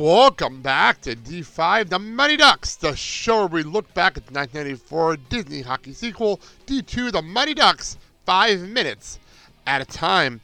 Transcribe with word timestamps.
welcome 0.00 0.62
back 0.62 0.98
to 1.02 1.14
D5 1.14 1.90
The 1.90 1.98
Mighty 1.98 2.38
Ducks, 2.38 2.74
the 2.74 2.96
show 2.96 3.40
where 3.40 3.48
we 3.48 3.62
look 3.62 3.92
back 3.92 4.16
at 4.16 4.24
the 4.24 4.32
1994 4.32 5.18
Disney 5.28 5.60
hockey 5.60 5.92
sequel, 5.92 6.40
D2 6.66 7.12
The 7.12 7.20
Mighty 7.20 7.52
Ducks, 7.52 7.98
five 8.24 8.62
minutes 8.62 9.18
at 9.66 9.82
a 9.82 9.84
time. 9.84 10.40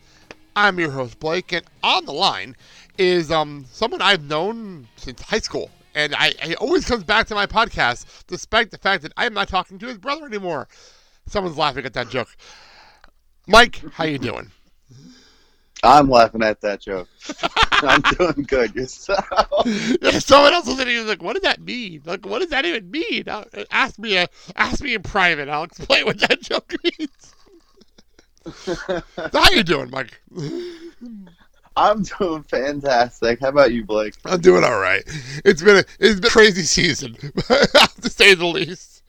I'm 0.55 0.79
your 0.79 0.91
host 0.91 1.19
Blake, 1.21 1.53
and 1.53 1.65
on 1.83 2.05
the 2.05 2.13
line 2.13 2.55
is 2.98 3.31
um 3.31 3.65
someone 3.73 4.03
I've 4.03 4.25
known 4.25 4.89
since 4.97 5.23
high 5.23 5.39
school, 5.39 5.70
and 5.95 6.15
I, 6.15 6.35
he 6.43 6.55
always 6.57 6.85
comes 6.85 7.05
back 7.05 7.27
to 7.29 7.35
my 7.35 7.47
podcast, 7.47 8.27
despite 8.27 8.70
the 8.70 8.79
fact 8.79 9.05
that 9.05 9.13
I'm 9.17 9.33
not 9.33 9.48
talking 9.48 9.79
to 9.79 9.87
his 9.87 9.97
brother 9.97 10.27
anymore. 10.27 10.69
Someone's 11.29 11.57
laughing 11.57 11.87
at 11.87 11.95
that 11.95 12.11
joke. 12.11 12.37
Mike, 13.47 13.81
how 13.95 14.05
you 14.05 14.19
doing? 14.19 14.51
I'm 15.83 16.09
laughing 16.09 16.43
at 16.43 16.61
that 16.63 16.81
joke. 16.81 17.09
I'm 17.83 18.01
doing 18.01 18.47
good. 18.49 18.75
Yourself? 18.75 19.25
Yeah, 20.01 20.19
someone 20.19 20.55
else 20.55 20.67
was 20.67 20.77
sitting 20.77 21.07
like, 21.07 21.23
what 21.23 21.35
does 21.35 21.43
that 21.43 21.61
mean? 21.61 22.03
Like, 22.05 22.25
what 22.25 22.41
does 22.41 22.51
that 22.51 22.65
even 22.65 22.91
mean? 22.91 23.25
Ask 23.71 23.99
me, 23.99 24.19
uh, 24.19 24.27
ask 24.55 24.83
me 24.83 24.95
in 24.95 25.03
private. 25.03 25.49
I'll 25.49 25.65
explain 25.65 26.05
what 26.07 26.19
that 26.21 26.41
joke 26.41 26.73
means. 26.99 27.35
how 29.33 29.51
you 29.51 29.63
doing, 29.63 29.91
Mike? 29.91 30.21
I'm 31.77 32.03
doing 32.03 32.43
fantastic. 32.45 33.41
How 33.41 33.49
about 33.49 33.73
you, 33.73 33.85
Blake? 33.85 34.15
I'm 34.25 34.41
doing 34.41 34.65
all 34.65 34.79
right. 34.79 35.03
It's 35.45 35.63
been 35.63 35.79
a 35.79 35.85
it's 35.99 36.21
been 36.21 36.27
a 36.27 36.31
crazy 36.31 36.63
season, 36.63 37.15
to 37.15 38.11
say 38.11 38.35
the 38.35 38.47
least. 38.47 39.03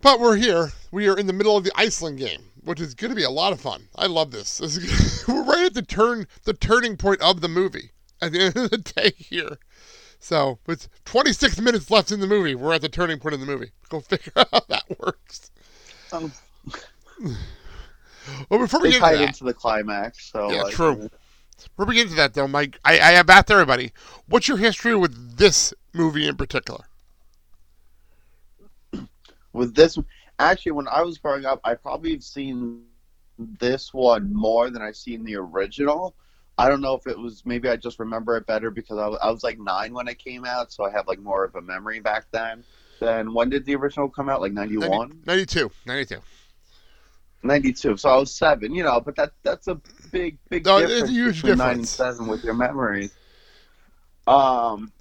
But 0.00 0.20
we're 0.20 0.36
here. 0.36 0.70
We 0.92 1.08
are 1.08 1.18
in 1.18 1.26
the 1.26 1.32
middle 1.32 1.56
of 1.56 1.64
the 1.64 1.72
Iceland 1.74 2.18
game, 2.18 2.42
which 2.68 2.82
is 2.82 2.94
going 2.94 3.08
to 3.08 3.14
be 3.16 3.22
a 3.22 3.30
lot 3.30 3.54
of 3.54 3.60
fun. 3.62 3.88
I 3.96 4.06
love 4.06 4.30
this. 4.30 4.58
this 4.58 4.76
is, 4.76 5.24
we're 5.28 5.42
right 5.42 5.64
at 5.64 5.72
the 5.72 5.80
turn, 5.80 6.26
the 6.44 6.52
turning 6.52 6.98
point 6.98 7.22
of 7.22 7.40
the 7.40 7.48
movie. 7.48 7.92
At 8.20 8.32
the 8.32 8.40
end 8.42 8.56
of 8.58 8.70
the 8.70 8.76
day, 8.76 9.12
here. 9.16 9.58
So 10.20 10.58
it's 10.68 10.86
26 11.06 11.62
minutes 11.62 11.90
left 11.90 12.12
in 12.12 12.20
the 12.20 12.26
movie. 12.26 12.54
We're 12.54 12.74
at 12.74 12.82
the 12.82 12.90
turning 12.90 13.20
point 13.20 13.32
of 13.32 13.40
the 13.40 13.46
movie. 13.46 13.70
Go 13.88 14.00
figure 14.02 14.32
out 14.36 14.48
how 14.52 14.60
that 14.68 14.84
works. 14.98 15.50
Um, 16.12 16.30
Well, 18.50 18.60
before 18.60 18.80
we 18.80 18.90
get 18.90 19.02
into 19.02 19.16
that, 19.16 19.28
into 19.28 19.44
the 19.44 19.54
climax. 19.54 20.30
So 20.30 20.52
Yeah, 20.52 20.64
like, 20.64 20.74
true. 20.74 21.08
before 21.56 21.86
we 21.86 21.94
get 21.94 22.04
into 22.04 22.16
that, 22.16 22.34
though, 22.34 22.48
Mike, 22.48 22.78
I, 22.84 23.00
I 23.00 23.10
have 23.12 23.30
asked 23.30 23.50
everybody, 23.50 23.92
what's 24.28 24.46
your 24.46 24.58
history 24.58 24.94
with 24.94 25.38
this 25.38 25.72
movie 25.94 26.28
in 26.28 26.36
particular? 26.36 26.84
With 29.54 29.74
this, 29.74 29.98
actually, 30.38 30.72
when 30.72 30.88
I 30.88 31.02
was 31.02 31.18
growing 31.18 31.44
up, 31.44 31.60
I 31.64 31.74
probably 31.74 32.12
have 32.12 32.22
seen 32.22 32.82
this 33.38 33.94
one 33.94 34.32
more 34.32 34.70
than 34.70 34.82
I've 34.82 34.96
seen 34.96 35.24
the 35.24 35.36
original. 35.36 36.14
I 36.58 36.68
don't 36.68 36.80
know 36.80 36.94
if 36.94 37.06
it 37.06 37.18
was 37.18 37.46
maybe 37.46 37.68
I 37.68 37.76
just 37.76 38.00
remember 38.00 38.36
it 38.36 38.46
better 38.46 38.70
because 38.70 38.98
I 38.98 39.06
was, 39.06 39.18
I 39.22 39.30
was 39.30 39.44
like 39.44 39.58
nine 39.60 39.94
when 39.94 40.08
it 40.08 40.18
came 40.18 40.44
out, 40.44 40.72
so 40.72 40.84
I 40.84 40.90
have 40.90 41.06
like 41.06 41.20
more 41.20 41.44
of 41.44 41.54
a 41.54 41.62
memory 41.62 42.00
back 42.00 42.26
then. 42.32 42.64
Then 43.00 43.32
when 43.32 43.48
did 43.48 43.64
the 43.64 43.76
original 43.76 44.08
come 44.08 44.28
out? 44.28 44.40
Like 44.40 44.52
91? 44.52 45.22
92. 45.24 45.70
92. 45.86 46.22
92. 47.44 47.96
So 47.96 48.08
I 48.08 48.16
was 48.16 48.34
seven, 48.34 48.74
you 48.74 48.82
know, 48.82 49.00
but 49.00 49.14
that 49.16 49.32
that's 49.44 49.68
a 49.68 49.80
big, 50.10 50.38
big 50.48 50.64
No, 50.64 50.80
difference 50.80 51.18
between 51.20 51.56
nine 51.58 51.76
and 51.78 51.88
seven 51.88 52.26
with 52.26 52.42
your 52.42 52.54
memories. 52.54 53.12
Um, 54.26 54.92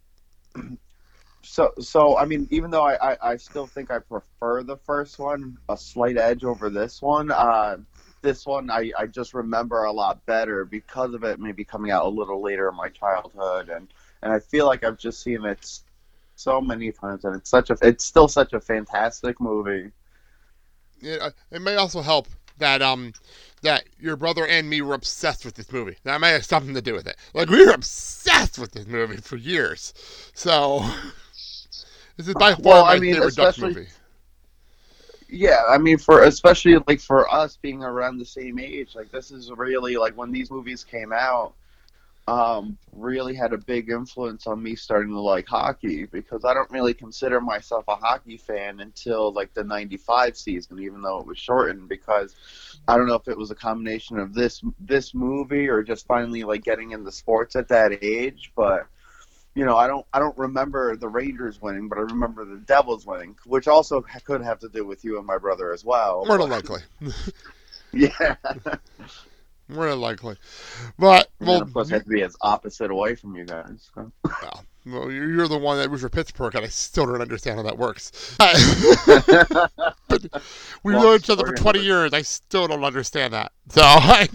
so 1.57 1.73
so 1.79 2.15
I 2.19 2.25
mean, 2.25 2.47
even 2.51 2.69
though 2.69 2.85
I, 2.85 3.13
I, 3.13 3.17
I 3.31 3.37
still 3.37 3.65
think 3.65 3.89
I 3.89 3.97
prefer 3.97 4.61
the 4.61 4.77
first 4.77 5.17
one, 5.17 5.57
a 5.69 5.75
slight 5.75 6.15
edge 6.15 6.43
over 6.43 6.69
this 6.69 7.01
one. 7.01 7.31
Uh, 7.31 7.77
this 8.21 8.45
one 8.45 8.69
I, 8.69 8.91
I 8.95 9.07
just 9.07 9.33
remember 9.33 9.85
a 9.85 9.91
lot 9.91 10.23
better 10.27 10.65
because 10.65 11.15
of 11.15 11.23
it 11.23 11.39
maybe 11.39 11.63
coming 11.63 11.89
out 11.89 12.05
a 12.05 12.09
little 12.09 12.43
later 12.43 12.69
in 12.69 12.75
my 12.75 12.89
childhood, 12.89 13.69
and 13.69 13.87
and 14.21 14.31
I 14.31 14.37
feel 14.37 14.67
like 14.67 14.83
I've 14.83 14.99
just 14.99 15.23
seen 15.23 15.43
it 15.45 15.79
so 16.35 16.61
many 16.61 16.91
times, 16.91 17.25
and 17.25 17.35
it's 17.35 17.49
such 17.49 17.71
a 17.71 17.77
it's 17.81 18.05
still 18.05 18.27
such 18.27 18.53
a 18.53 18.61
fantastic 18.61 19.41
movie. 19.41 19.89
It, 21.01 21.19
uh, 21.19 21.31
it 21.49 21.63
may 21.63 21.75
also 21.77 22.01
help 22.01 22.27
that 22.59 22.83
um 22.83 23.13
that 23.63 23.85
your 23.99 24.15
brother 24.15 24.45
and 24.45 24.69
me 24.69 24.81
were 24.81 24.93
obsessed 24.93 25.43
with 25.43 25.55
this 25.55 25.71
movie. 25.71 25.97
That 26.03 26.21
may 26.21 26.33
have 26.33 26.45
something 26.45 26.75
to 26.75 26.83
do 26.83 26.93
with 26.93 27.07
it. 27.07 27.17
Like 27.33 27.49
we 27.49 27.65
were 27.65 27.73
obsessed 27.73 28.59
with 28.59 28.73
this 28.73 28.85
movie 28.85 29.17
for 29.17 29.37
years. 29.37 29.95
So 30.35 30.85
this 32.17 32.27
is 32.27 32.33
by 32.33 32.53
far 32.53 32.61
Well, 32.63 32.85
my 32.85 32.93
I 32.93 32.99
mean, 32.99 33.13
favorite 33.13 33.27
especially- 33.29 33.67
movie. 33.73 33.87
Yeah, 35.29 35.61
I 35.67 35.77
mean, 35.77 35.97
for 35.97 36.23
especially 36.23 36.77
like 36.87 37.01
for 37.01 37.31
us 37.33 37.57
being 37.61 37.83
around 37.83 38.17
the 38.17 38.25
same 38.25 38.59
age, 38.59 38.95
like 38.95 39.11
this 39.11 39.29
is 39.31 39.51
really 39.51 39.97
like 39.97 40.15
when 40.17 40.31
these 40.31 40.49
movies 40.49 40.85
came 40.85 41.11
out, 41.11 41.53
um, 42.29 42.77
really 42.93 43.35
had 43.35 43.51
a 43.51 43.57
big 43.57 43.89
influence 43.89 44.47
on 44.47 44.63
me 44.63 44.75
starting 44.75 45.11
to 45.11 45.19
like 45.19 45.45
hockey 45.47 46.05
because 46.05 46.45
I 46.45 46.53
don't 46.53 46.69
really 46.71 46.93
consider 46.93 47.41
myself 47.41 47.83
a 47.89 47.95
hockey 47.95 48.37
fan 48.37 48.79
until 48.79 49.33
like 49.33 49.53
the 49.53 49.65
'95 49.65 50.37
season, 50.37 50.79
even 50.79 51.01
though 51.01 51.19
it 51.19 51.25
was 51.27 51.37
shortened 51.37 51.89
because 51.89 52.33
I 52.87 52.95
don't 52.95 53.07
know 53.07 53.15
if 53.15 53.27
it 53.27 53.37
was 53.37 53.51
a 53.51 53.55
combination 53.55 54.17
of 54.19 54.33
this 54.33 54.61
this 54.79 55.13
movie 55.13 55.67
or 55.67 55.83
just 55.83 56.07
finally 56.07 56.43
like 56.45 56.63
getting 56.63 56.91
into 56.91 57.11
sports 57.11 57.57
at 57.57 57.67
that 57.67 58.01
age, 58.01 58.53
but 58.55 58.87
you 59.57 59.65
know, 59.65 59.75
I 59.75 59.87
don't 59.87 60.05
I 60.13 60.19
don't 60.19 60.37
remember 60.37 60.95
the 60.95 61.09
Rangers 61.09 61.59
winning, 61.59 61.89
but 61.89 61.97
I 61.97 62.01
remember 62.01 62.45
the 62.45 62.57
Devils 62.57 63.07
winning, 63.07 63.35
which 63.43 63.67
also 63.67 64.05
could 64.23 64.43
have 64.43 64.59
to 64.59 64.69
do 64.69 64.85
with 64.85 65.03
you 65.03 65.17
and 65.17 65.25
my 65.25 65.39
brother 65.39 65.73
as 65.73 65.83
well. 65.83 66.23
More 66.27 66.37
than 66.37 66.49
likely. 66.49 66.81
Yeah, 67.93 68.35
More 69.69 69.89
than 69.89 70.01
likely. 70.01 70.35
But 70.99 71.29
well, 71.39 71.61
of 71.61 71.73
course, 71.73 71.89
I 71.89 71.95
have 71.95 72.03
to 72.03 72.09
be 72.09 72.21
as 72.21 72.35
opposite 72.41 72.91
away 72.91 73.15
from 73.15 73.37
you 73.37 73.45
guys. 73.45 73.89
so. 73.95 74.11
well, 74.25 74.65
well, 74.91 75.11
you're 75.11 75.29
you're 75.29 75.47
the 75.47 75.57
one 75.57 75.77
that 75.77 75.89
roots 75.89 76.03
for 76.03 76.09
Pittsburgh, 76.09 76.55
and 76.55 76.65
I 76.65 76.67
still 76.69 77.05
don't 77.05 77.21
understand 77.21 77.57
how 77.57 77.63
that 77.63 77.77
works. 77.77 78.35
but 80.07 80.31
Well, 80.83 81.01
known 81.03 81.15
each 81.15 81.29
other 81.29 81.45
for 81.45 81.53
20 81.53 81.79
years. 81.79 82.13
I 82.13 82.21
still 82.21 82.67
don't 82.67 82.83
understand 82.83 83.33
that. 83.33 83.51
So 83.69 83.81
I 83.83 84.27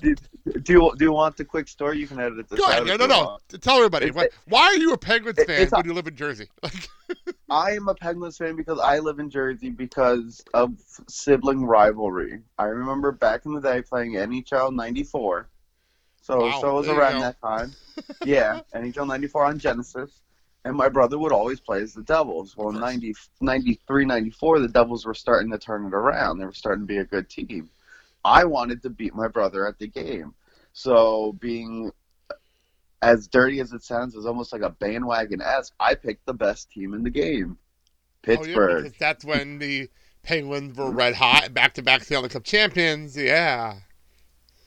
do, 0.00 0.14
do 0.62 0.72
you 0.72 0.92
do 0.96 1.04
you 1.04 1.12
want 1.12 1.36
the 1.36 1.44
quick 1.44 1.68
story? 1.68 1.98
You 1.98 2.06
can 2.06 2.20
edit 2.20 2.48
this 2.48 2.58
Go 2.58 2.66
ahead. 2.66 2.86
No, 2.86 2.96
no, 2.96 3.06
no. 3.06 3.24
want. 3.24 3.62
Tell 3.62 3.76
everybody. 3.76 4.06
It's- 4.06 4.16
Why, 4.16 4.28
why 4.48 4.62
are 4.66 4.76
you 4.76 4.92
a 4.92 4.98
Penguins 4.98 5.38
it- 5.38 5.46
fan 5.46 5.68
when 5.70 5.86
you 5.86 5.94
live 5.94 6.06
in 6.06 6.16
Jersey? 6.16 6.48
I 7.50 7.72
am 7.72 7.88
a 7.88 7.94
Penguins 7.94 8.38
fan 8.38 8.54
because 8.54 8.78
I 8.78 8.98
live 9.00 9.18
in 9.18 9.30
Jersey 9.30 9.70
because 9.70 10.42
of 10.54 10.74
sibling 11.08 11.64
rivalry. 11.64 12.40
I 12.58 12.64
remember 12.66 13.10
back 13.10 13.44
in 13.46 13.52
the 13.52 13.60
day 13.60 13.82
playing 13.82 14.12
NHL 14.12 14.72
'94, 14.74 15.48
so 16.20 16.46
Wow, 16.46 16.60
so 16.60 16.70
it 16.70 16.74
was 16.74 16.88
around 16.88 17.20
that 17.20 17.40
time. 17.40 17.72
yeah, 18.24 18.60
NHL 18.74 19.06
'94 19.06 19.44
on 19.46 19.58
Genesis, 19.58 20.22
and 20.64 20.76
my 20.76 20.88
brother 20.88 21.18
would 21.18 21.32
always 21.32 21.60
play 21.60 21.80
as 21.80 21.94
the 21.94 22.02
Devils. 22.02 22.56
Well, 22.56 22.70
in 22.70 22.80
90, 22.80 23.14
93, 23.40 24.04
94, 24.04 24.60
the 24.60 24.68
Devils 24.68 25.06
were 25.06 25.14
starting 25.14 25.50
to 25.50 25.58
turn 25.58 25.86
it 25.86 25.94
around. 25.94 26.38
They 26.38 26.44
were 26.44 26.52
starting 26.52 26.82
to 26.82 26.86
be 26.86 26.98
a 26.98 27.04
good 27.04 27.28
team. 27.28 27.70
I 28.24 28.44
wanted 28.44 28.82
to 28.82 28.90
beat 28.90 29.14
my 29.14 29.28
brother 29.28 29.66
at 29.66 29.78
the 29.78 29.86
game, 29.86 30.34
so 30.72 31.32
being 31.40 31.90
as 33.02 33.28
dirty 33.28 33.60
as 33.60 33.72
it 33.72 33.82
sounds, 33.82 34.14
is 34.14 34.26
almost 34.26 34.52
like 34.52 34.62
a 34.62 34.70
bandwagon 34.70 35.40
esque. 35.40 35.72
I 35.80 35.94
picked 35.94 36.26
the 36.26 36.34
best 36.34 36.70
team 36.70 36.92
in 36.92 37.02
the 37.02 37.10
game, 37.10 37.56
oh, 37.56 38.30
yeah, 38.30 38.36
Pittsburgh. 38.36 38.84
because 38.84 38.98
that's 38.98 39.24
when 39.24 39.58
the 39.58 39.88
Penguins 40.22 40.76
were 40.76 40.90
red 40.90 41.14
hot, 41.14 41.54
back 41.54 41.74
to 41.74 41.82
back 41.82 42.04
Stanley 42.04 42.28
Cup 42.28 42.44
champions. 42.44 43.16
Yeah. 43.16 43.76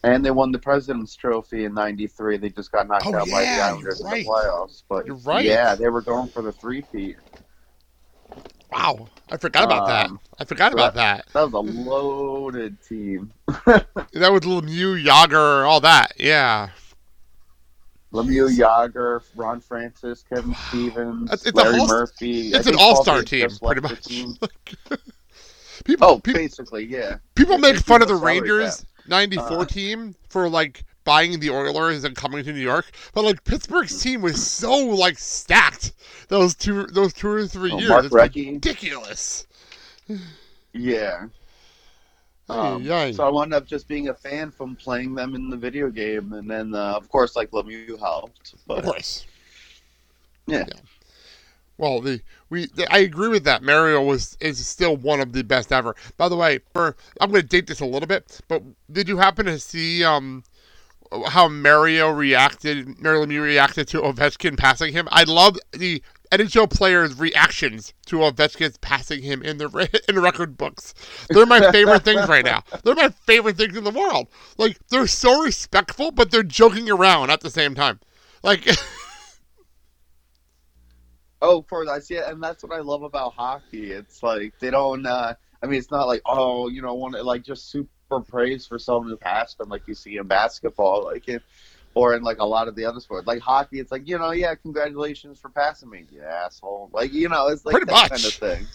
And 0.06 0.24
they 0.26 0.32
won 0.32 0.52
the 0.52 0.60
President's 0.60 1.16
Trophy 1.16 1.64
in 1.66 1.74
'93. 1.74 2.38
They 2.38 2.50
just 2.50 2.72
got 2.72 2.88
knocked 2.90 3.06
Oh, 3.08 3.16
out 3.16 3.30
by 3.30 3.42
the 3.42 3.46
yeah, 3.48 3.68
Islanders 3.70 4.02
you're 4.04 4.14
in 4.16 4.24
the 4.24 4.30
playoffs. 4.30 4.84
But 4.90 5.06
You're 5.06 5.16
right. 5.18 5.46
yeah, 5.46 5.76
they 5.76 5.88
were 5.88 6.02
going 6.02 6.28
for 6.28 6.42
the 6.42 6.52
three 6.52 6.82
feet. 6.82 7.16
Wow, 8.72 9.08
I 9.32 9.38
forgot 9.38 9.64
about 9.66 9.88
that. 9.88 10.10
Um, 10.10 10.20
I 10.40 10.46
forgot 10.46 10.72
so 10.72 10.78
about 10.78 10.96
that. 10.96 11.28
That 11.34 11.44
was 11.50 11.54
a 11.54 11.60
loaded 11.60 12.78
team. 12.84 13.32
That 13.66 14.32
was 14.32 14.42
Lemieux, 14.42 15.04
Jagr, 15.04 15.68
all 15.68 15.80
that. 15.82 16.14
Yeah, 16.20 16.70
Lemieux, 18.12 18.50
Jagr, 18.58 19.22
Ron 19.36 19.60
Francis, 19.62 20.24
Kevin 20.28 20.54
Stevens, 20.68 21.32
It's- 21.32 21.54
Larry 21.54 21.78
whole- 21.78 21.88
Murphy. 21.88 22.50
It's 22.52 22.68
an 22.68 22.76
all-star 22.78 23.22
team, 23.24 23.48
pretty 23.64 23.82
much. 23.82 24.04
team. 24.06 24.36
people, 25.86 26.08
Oh, 26.08 26.20
people, 26.20 26.34
basically, 26.40 26.86
yeah. 26.86 27.18
people 27.36 27.58
make 27.58 27.78
fun 27.78 28.02
of 28.02 28.08
the 28.08 28.16
Rangers 28.16 28.86
'94 29.08 29.62
Uh, 29.62 29.66
team 29.66 30.16
for 30.30 30.50
like 30.50 30.84
buying 31.04 31.40
the 31.40 31.50
Oilers 31.50 32.04
and 32.06 32.16
coming 32.16 32.44
to 32.46 32.54
New 32.54 32.60
York, 32.62 32.92
but 33.14 33.24
like 33.26 33.44
Pittsburgh's 33.44 34.02
team 34.02 34.22
was 34.22 34.42
so 34.42 34.72
like 34.74 35.18
stacked 35.20 35.94
those 36.30 36.56
two 36.56 36.86
those 36.88 37.14
two 37.14 37.30
or 37.30 37.48
three 37.48 37.72
Oh, 37.72 37.78
years. 37.78 37.90
Mark 37.90 38.06
it's 38.06 38.16
Recchi. 38.16 38.54
ridiculous. 38.54 39.48
Yeah. 40.74 41.28
Um, 42.50 42.94
so 43.12 43.26
I 43.26 43.30
wound 43.30 43.54
up 43.54 43.66
just 43.66 43.88
being 43.88 44.10
a 44.10 44.14
fan 44.14 44.52
from 44.52 44.76
playing 44.76 45.16
them 45.16 45.34
in 45.34 45.50
the 45.50 45.58
video 45.58 45.90
game, 45.90 46.34
and 46.34 46.50
then 46.50 46.76
uh, 46.76 46.94
of 46.96 47.10
course 47.10 47.36
like 47.36 47.52
Lemieux 47.52 47.98
helped. 48.00 48.54
Of 48.54 48.60
But 48.68 48.84
course. 48.84 49.26
yeah, 50.46 50.66
Well, 51.78 52.02
the 52.02 52.22
we 52.50 52.68
the, 52.68 52.92
I 52.94 53.00
agree 53.00 53.30
with 53.30 53.44
that. 53.46 53.64
Mario 53.64 54.02
was 54.02 54.38
is 54.40 54.66
still 54.66 54.96
one 54.96 55.20
of 55.20 55.34
the 55.34 55.44
best 55.44 55.72
ever. 55.72 55.96
By 56.18 56.30
the 56.30 56.36
way, 56.36 56.60
for 56.72 56.96
I'm 57.20 57.32
going 57.32 57.42
to 57.42 57.48
date 57.48 57.68
this 57.68 57.80
a 57.80 57.86
little 57.86 58.08
bit, 58.08 58.42
but 58.48 58.62
did 58.92 59.08
you 59.08 59.18
happen 59.18 59.46
to 59.48 59.60
see 59.60 60.04
um 60.04 60.44
how 61.28 61.48
Mario 61.48 62.10
reacted? 62.10 63.02
Mario 63.02 63.26
Lemieux 63.26 63.44
reacted 63.44 63.88
to 63.90 64.02
Ovechkin 64.02 64.58
passing 64.58 64.94
him. 64.94 65.08
I 65.12 65.24
love 65.24 65.58
the 65.72 66.04
NHL 66.32 66.70
players' 66.70 67.18
reactions 67.20 67.94
to 68.08 68.18
Ovechkin 68.18 68.80
passing 68.82 69.24
him 69.24 69.42
in 69.42 69.58
the 69.58 69.68
in 70.08 70.16
the 70.16 70.22
record 70.22 70.58
books. 70.58 70.94
They're 71.30 71.48
my 71.48 71.72
favorite 71.72 72.04
things 72.04 72.28
right 72.28 72.46
now. 72.46 72.64
They're 72.84 72.96
my 72.96 73.10
favorite 73.10 73.58
things 73.58 73.76
in 73.76 73.84
the 73.84 73.92
world. 73.92 74.28
Like 74.60 74.78
they're 74.90 75.08
so 75.08 75.42
respectful, 75.42 76.12
but 76.12 76.30
they're 76.30 76.44
joking 76.44 76.90
around 76.90 77.32
at 77.32 77.42
the 77.42 77.50
same 77.50 77.74
time. 77.74 78.00
Like. 78.44 78.68
Oh, 81.44 81.58
of 81.60 81.68
course, 81.68 81.90
I 81.90 82.00
see 82.00 82.16
it, 82.16 82.24
and 82.26 82.42
that's 82.42 82.64
what 82.64 82.72
I 82.72 82.80
love 82.80 83.04
about 83.04 83.34
hockey. 83.34 83.92
It's 83.92 84.24
like 84.24 84.58
they 84.60 84.72
don't. 84.72 85.06
Uh, 85.06 85.34
I 85.62 85.66
mean, 85.66 85.78
it's 85.78 85.92
not 85.92 86.08
like 86.08 86.22
oh, 86.26 86.70
you 86.70 86.82
know, 86.82 86.94
want 86.94 87.16
to 87.16 87.22
like 87.22 87.44
just 87.44 87.70
super 87.70 88.22
praise 88.22 88.66
for 88.66 88.80
someone 88.80 89.10
who 89.10 89.18
passed 89.18 89.58
them, 89.58 89.68
like 89.68 89.86
you 89.86 89.94
see 89.94 90.16
in 90.16 90.26
basketball, 90.26 91.04
like 91.04 91.28
it, 91.28 91.44
or 91.96 92.16
in 92.16 92.24
like 92.24 92.40
a 92.40 92.46
lot 92.46 92.70
of 92.70 92.76
the 92.76 92.86
other 92.86 93.02
sports. 93.02 93.28
Like 93.28 93.42
hockey, 93.42 93.80
it's 93.82 93.92
like 93.92 94.08
you 94.08 94.18
know, 94.18 94.32
yeah, 94.32 94.56
congratulations 94.56 95.38
for 95.38 95.50
passing 95.50 95.90
me, 95.90 96.06
you 96.12 96.22
asshole. 96.24 96.90
Like 96.94 97.12
you 97.12 97.28
know, 97.28 97.48
it's 97.50 97.66
like 97.66 97.74
Pretty 97.74 97.88
that 97.88 97.92
much. 97.92 98.10
kind 98.12 98.26
of 98.26 98.34
thing. 98.34 98.68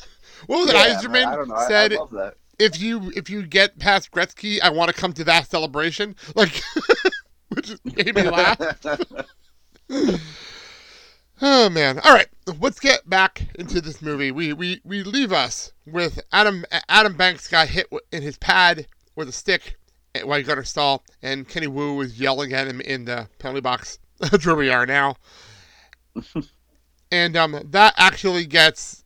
What 0.47 0.59
was 0.61 0.69
it? 0.69 0.75
Yeah, 0.75 1.00
Yzerman 1.00 1.26
I 1.26 1.37
don't 1.37 1.49
know. 1.49 1.64
Said 1.67 1.93
I, 1.94 1.97
love 1.97 2.11
that. 2.11 2.35
if 2.59 2.79
you 2.79 3.11
if 3.17 3.31
you 3.31 3.47
get 3.47 3.79
past 3.79 4.11
Gretzky, 4.11 4.61
I 4.62 4.69
want 4.69 4.88
to 4.88 4.94
come 4.94 5.14
to 5.14 5.25
that 5.25 5.50
celebration. 5.50 6.17
Like, 6.35 6.61
which 7.49 7.73
made 7.85 8.14
me 8.14 8.29
laugh. 8.29 8.61
Oh 11.40 11.70
man! 11.70 12.00
All 12.00 12.12
right, 12.12 12.26
let's 12.61 12.81
get 12.81 13.08
back 13.08 13.46
into 13.55 13.81
this 13.81 14.02
movie. 14.02 14.32
We 14.32 14.52
we 14.52 14.81
we 14.85 15.05
leave 15.05 15.32
us 15.32 15.73
with 15.87 16.20
Adam 16.32 16.64
Adam 16.88 17.17
Banks 17.17 17.46
got 17.46 17.69
hit 17.69 17.87
in 18.11 18.23
his 18.23 18.37
pad 18.38 18.88
with 19.14 19.29
a 19.29 19.32
stick 19.32 19.76
while 20.25 20.38
he 20.38 20.44
got 20.44 20.56
her 20.56 20.64
stall, 20.64 21.05
and 21.23 21.49
Kenny 21.49 21.69
Wu 21.69 21.94
was 21.94 22.19
yelling 22.19 22.52
at 22.52 22.67
him 22.67 22.81
in 22.81 23.05
the 23.05 23.29
penalty 23.38 23.61
box. 23.61 24.00
That's 24.19 24.44
where 24.46 24.56
we 24.56 24.70
are 24.70 24.85
now. 24.85 25.14
and 27.12 27.37
um, 27.37 27.61
that 27.70 27.94
actually 27.96 28.46
gets. 28.46 29.05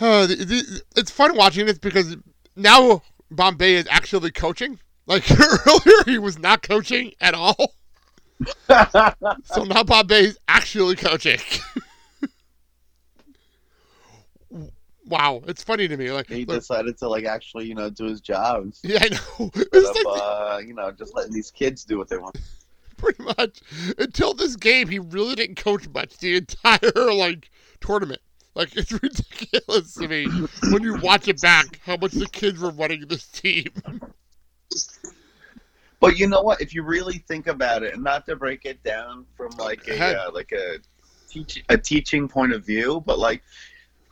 Uh, 0.00 0.26
the, 0.26 0.34
the, 0.36 0.82
it's 0.96 1.10
fun 1.10 1.36
watching 1.36 1.66
this 1.66 1.78
because 1.78 2.16
now 2.56 3.02
Bombay 3.30 3.74
is 3.74 3.86
actually 3.90 4.30
coaching. 4.30 4.78
Like 5.06 5.24
earlier, 5.66 6.04
he 6.06 6.18
was 6.18 6.38
not 6.38 6.62
coaching 6.62 7.12
at 7.20 7.34
all. 7.34 7.74
So 9.44 9.64
now 9.64 9.82
Bombay 9.82 10.24
is 10.26 10.38
actually 10.48 10.96
coaching. 10.96 11.38
wow, 15.06 15.42
it's 15.46 15.62
funny 15.62 15.88
to 15.88 15.96
me. 15.96 16.10
Like, 16.10 16.28
he 16.28 16.44
look- 16.44 16.58
decided 16.60 16.98
to 16.98 17.08
like 17.08 17.24
actually, 17.24 17.66
you 17.66 17.74
know, 17.74 17.90
do 17.90 18.04
his 18.04 18.20
job 18.20 18.72
yeah, 18.82 19.00
I 19.02 19.08
know. 19.08 19.46
of, 19.46 19.50
It's 19.72 20.04
like 20.04 20.06
uh, 20.06 20.60
you 20.64 20.74
know, 20.74 20.90
just 20.92 21.14
letting 21.14 21.32
these 21.32 21.50
kids 21.50 21.84
do 21.84 21.98
what 21.98 22.08
they 22.08 22.16
want. 22.16 22.36
pretty 22.96 23.22
much 23.22 23.60
until 23.98 24.34
this 24.34 24.56
game, 24.56 24.88
he 24.88 24.98
really 24.98 25.34
didn't 25.34 25.56
coach 25.56 25.88
much 25.88 26.16
the 26.18 26.36
entire 26.36 26.92
like 27.12 27.50
tournament. 27.80 28.20
Like 28.54 28.76
it's 28.76 28.92
ridiculous 28.92 29.94
to 29.94 30.08
me 30.08 30.26
when 30.70 30.82
you 30.82 30.96
watch 31.00 31.28
it 31.28 31.40
back 31.40 31.80
how 31.84 31.96
much 31.96 32.12
the 32.12 32.26
kids 32.26 32.60
were 32.60 32.70
running 32.70 33.06
this 33.08 33.26
team. 33.26 33.68
But 36.00 36.18
you 36.18 36.26
know 36.26 36.40
what? 36.40 36.62
If 36.62 36.74
you 36.74 36.82
really 36.82 37.18
think 37.18 37.46
about 37.46 37.82
it, 37.82 37.94
and 37.94 38.02
not 38.02 38.26
to 38.26 38.36
break 38.36 38.64
it 38.64 38.82
down 38.82 39.26
from 39.36 39.50
like 39.58 39.86
a 39.86 40.26
uh, 40.26 40.30
like 40.32 40.50
a 40.52 40.78
teach 41.28 41.62
a 41.68 41.76
teaching 41.76 42.26
point 42.26 42.52
of 42.52 42.64
view, 42.64 43.02
but 43.04 43.18
like 43.18 43.42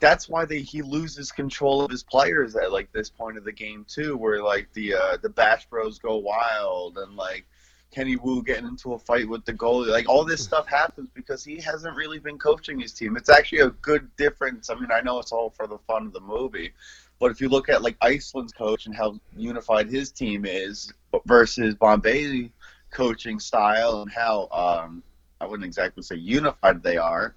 that's 0.00 0.28
why 0.28 0.44
they, 0.44 0.60
he 0.60 0.82
loses 0.82 1.32
control 1.32 1.82
of 1.82 1.90
his 1.90 2.04
players 2.04 2.54
at 2.54 2.70
like 2.70 2.92
this 2.92 3.10
point 3.10 3.36
of 3.36 3.44
the 3.44 3.52
game 3.52 3.84
too, 3.88 4.16
where 4.16 4.42
like 4.42 4.72
the 4.74 4.94
uh, 4.94 5.16
the 5.22 5.30
Bash 5.30 5.66
Bros 5.66 5.98
go 5.98 6.16
wild 6.16 6.98
and 6.98 7.16
like 7.16 7.46
Kenny 7.90 8.16
Wu 8.16 8.42
getting 8.42 8.66
into 8.66 8.92
a 8.92 8.98
fight 8.98 9.28
with 9.28 9.46
the 9.46 9.54
goalie, 9.54 9.88
like 9.88 10.08
all 10.10 10.24
this 10.24 10.44
stuff 10.44 10.68
happens 10.68 11.08
because 11.14 11.42
he 11.42 11.58
hasn't 11.58 11.96
really 11.96 12.18
been 12.18 12.38
coaching 12.38 12.78
his 12.78 12.92
team. 12.92 13.16
It's 13.16 13.30
actually 13.30 13.60
a 13.60 13.70
good 13.70 14.14
difference. 14.16 14.68
I 14.68 14.74
mean, 14.74 14.92
I 14.92 15.00
know 15.00 15.18
it's 15.18 15.32
all 15.32 15.50
for 15.50 15.66
the 15.66 15.78
fun 15.78 16.06
of 16.06 16.12
the 16.12 16.20
movie, 16.20 16.72
but 17.18 17.30
if 17.30 17.40
you 17.40 17.48
look 17.48 17.70
at 17.70 17.82
like 17.82 17.96
Iceland's 18.02 18.52
coach 18.52 18.84
and 18.84 18.94
how 18.94 19.18
unified 19.36 19.88
his 19.88 20.12
team 20.12 20.44
is 20.44 20.92
versus 21.26 21.74
Bombay 21.74 22.50
coaching 22.90 23.38
style 23.38 24.02
and 24.02 24.10
how 24.10 24.48
um, 24.50 25.02
I 25.40 25.46
wouldn't 25.46 25.66
exactly 25.66 26.02
say 26.02 26.16
unified 26.16 26.82
they 26.82 26.96
are, 26.96 27.34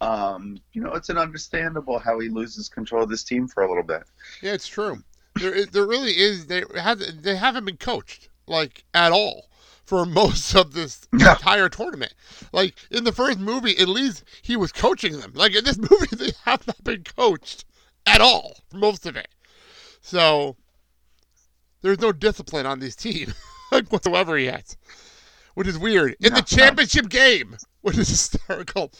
um, 0.00 0.58
you 0.72 0.82
know, 0.82 0.92
it's 0.92 1.10
an 1.10 1.18
understandable 1.18 1.98
how 1.98 2.18
he 2.18 2.28
loses 2.28 2.68
control 2.68 3.02
of 3.02 3.10
this 3.10 3.22
team 3.22 3.46
for 3.46 3.62
a 3.62 3.68
little 3.68 3.82
bit. 3.82 4.02
Yeah, 4.42 4.52
it's 4.52 4.66
true. 4.66 5.02
There, 5.36 5.52
is, 5.52 5.66
there 5.68 5.86
really 5.86 6.12
is. 6.12 6.46
They 6.46 6.64
have 6.76 7.00
they 7.22 7.36
haven't 7.36 7.64
been 7.64 7.76
coached 7.76 8.28
like 8.46 8.84
at 8.94 9.12
all 9.12 9.48
for 9.84 10.06
most 10.06 10.54
of 10.54 10.72
this 10.72 11.06
entire 11.12 11.68
tournament. 11.68 12.14
Like 12.52 12.74
in 12.90 13.04
the 13.04 13.12
first 13.12 13.38
movie, 13.38 13.78
at 13.78 13.88
least 13.88 14.24
he 14.42 14.56
was 14.56 14.72
coaching 14.72 15.20
them. 15.20 15.32
Like 15.34 15.54
in 15.54 15.64
this 15.64 15.78
movie, 15.90 16.16
they 16.16 16.32
have 16.44 16.66
not 16.66 16.82
been 16.82 17.04
coached 17.04 17.64
at 18.06 18.20
all 18.20 18.56
for 18.70 18.78
most 18.78 19.06
of 19.06 19.16
it. 19.16 19.28
So 20.00 20.56
there's 21.82 22.00
no 22.00 22.12
discipline 22.12 22.66
on 22.66 22.78
this 22.80 22.96
team, 22.96 23.32
whatsoever 23.88 24.38
yet, 24.38 24.76
which 25.54 25.68
is 25.68 25.78
weird 25.78 26.16
in 26.20 26.32
No, 26.32 26.40
the 26.40 26.56
no. 26.56 26.56
championship 26.56 27.08
game, 27.08 27.56
which 27.82 27.98
is 27.98 28.08
hysterical. 28.10 28.92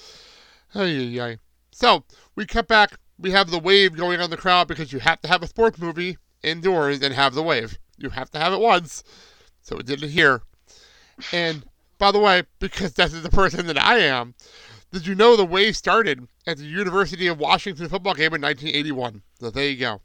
So 1.72 2.04
we 2.36 2.46
cut 2.46 2.68
back. 2.68 2.98
We 3.18 3.32
have 3.32 3.50
the 3.50 3.58
wave 3.58 3.96
going 3.96 4.20
on 4.20 4.30
the 4.30 4.36
crowd 4.36 4.68
because 4.68 4.92
you 4.92 4.98
have 5.00 5.20
to 5.22 5.28
have 5.28 5.42
a 5.42 5.46
sports 5.46 5.78
movie 5.78 6.16
indoors 6.42 7.02
and 7.02 7.14
have 7.14 7.34
the 7.34 7.42
wave. 7.42 7.78
You 7.98 8.10
have 8.10 8.30
to 8.30 8.38
have 8.38 8.52
it 8.52 8.60
once. 8.60 9.02
So 9.62 9.76
we 9.76 9.82
did 9.82 10.02
it 10.02 10.08
here. 10.10 10.42
And 11.32 11.64
by 11.98 12.12
the 12.12 12.18
way, 12.18 12.44
because 12.60 12.94
this 12.94 13.12
is 13.12 13.22
the 13.22 13.28
person 13.30 13.66
that 13.66 13.82
I 13.82 13.98
am, 13.98 14.34
did 14.90 15.06
you 15.06 15.14
know 15.14 15.36
the 15.36 15.44
wave 15.44 15.76
started 15.76 16.26
at 16.46 16.56
the 16.56 16.64
University 16.64 17.26
of 17.26 17.38
Washington 17.38 17.88
football 17.88 18.14
game 18.14 18.34
in 18.34 18.40
1981? 18.40 19.22
So 19.38 19.50
there 19.50 19.68
you 19.68 19.76
go. 19.76 20.00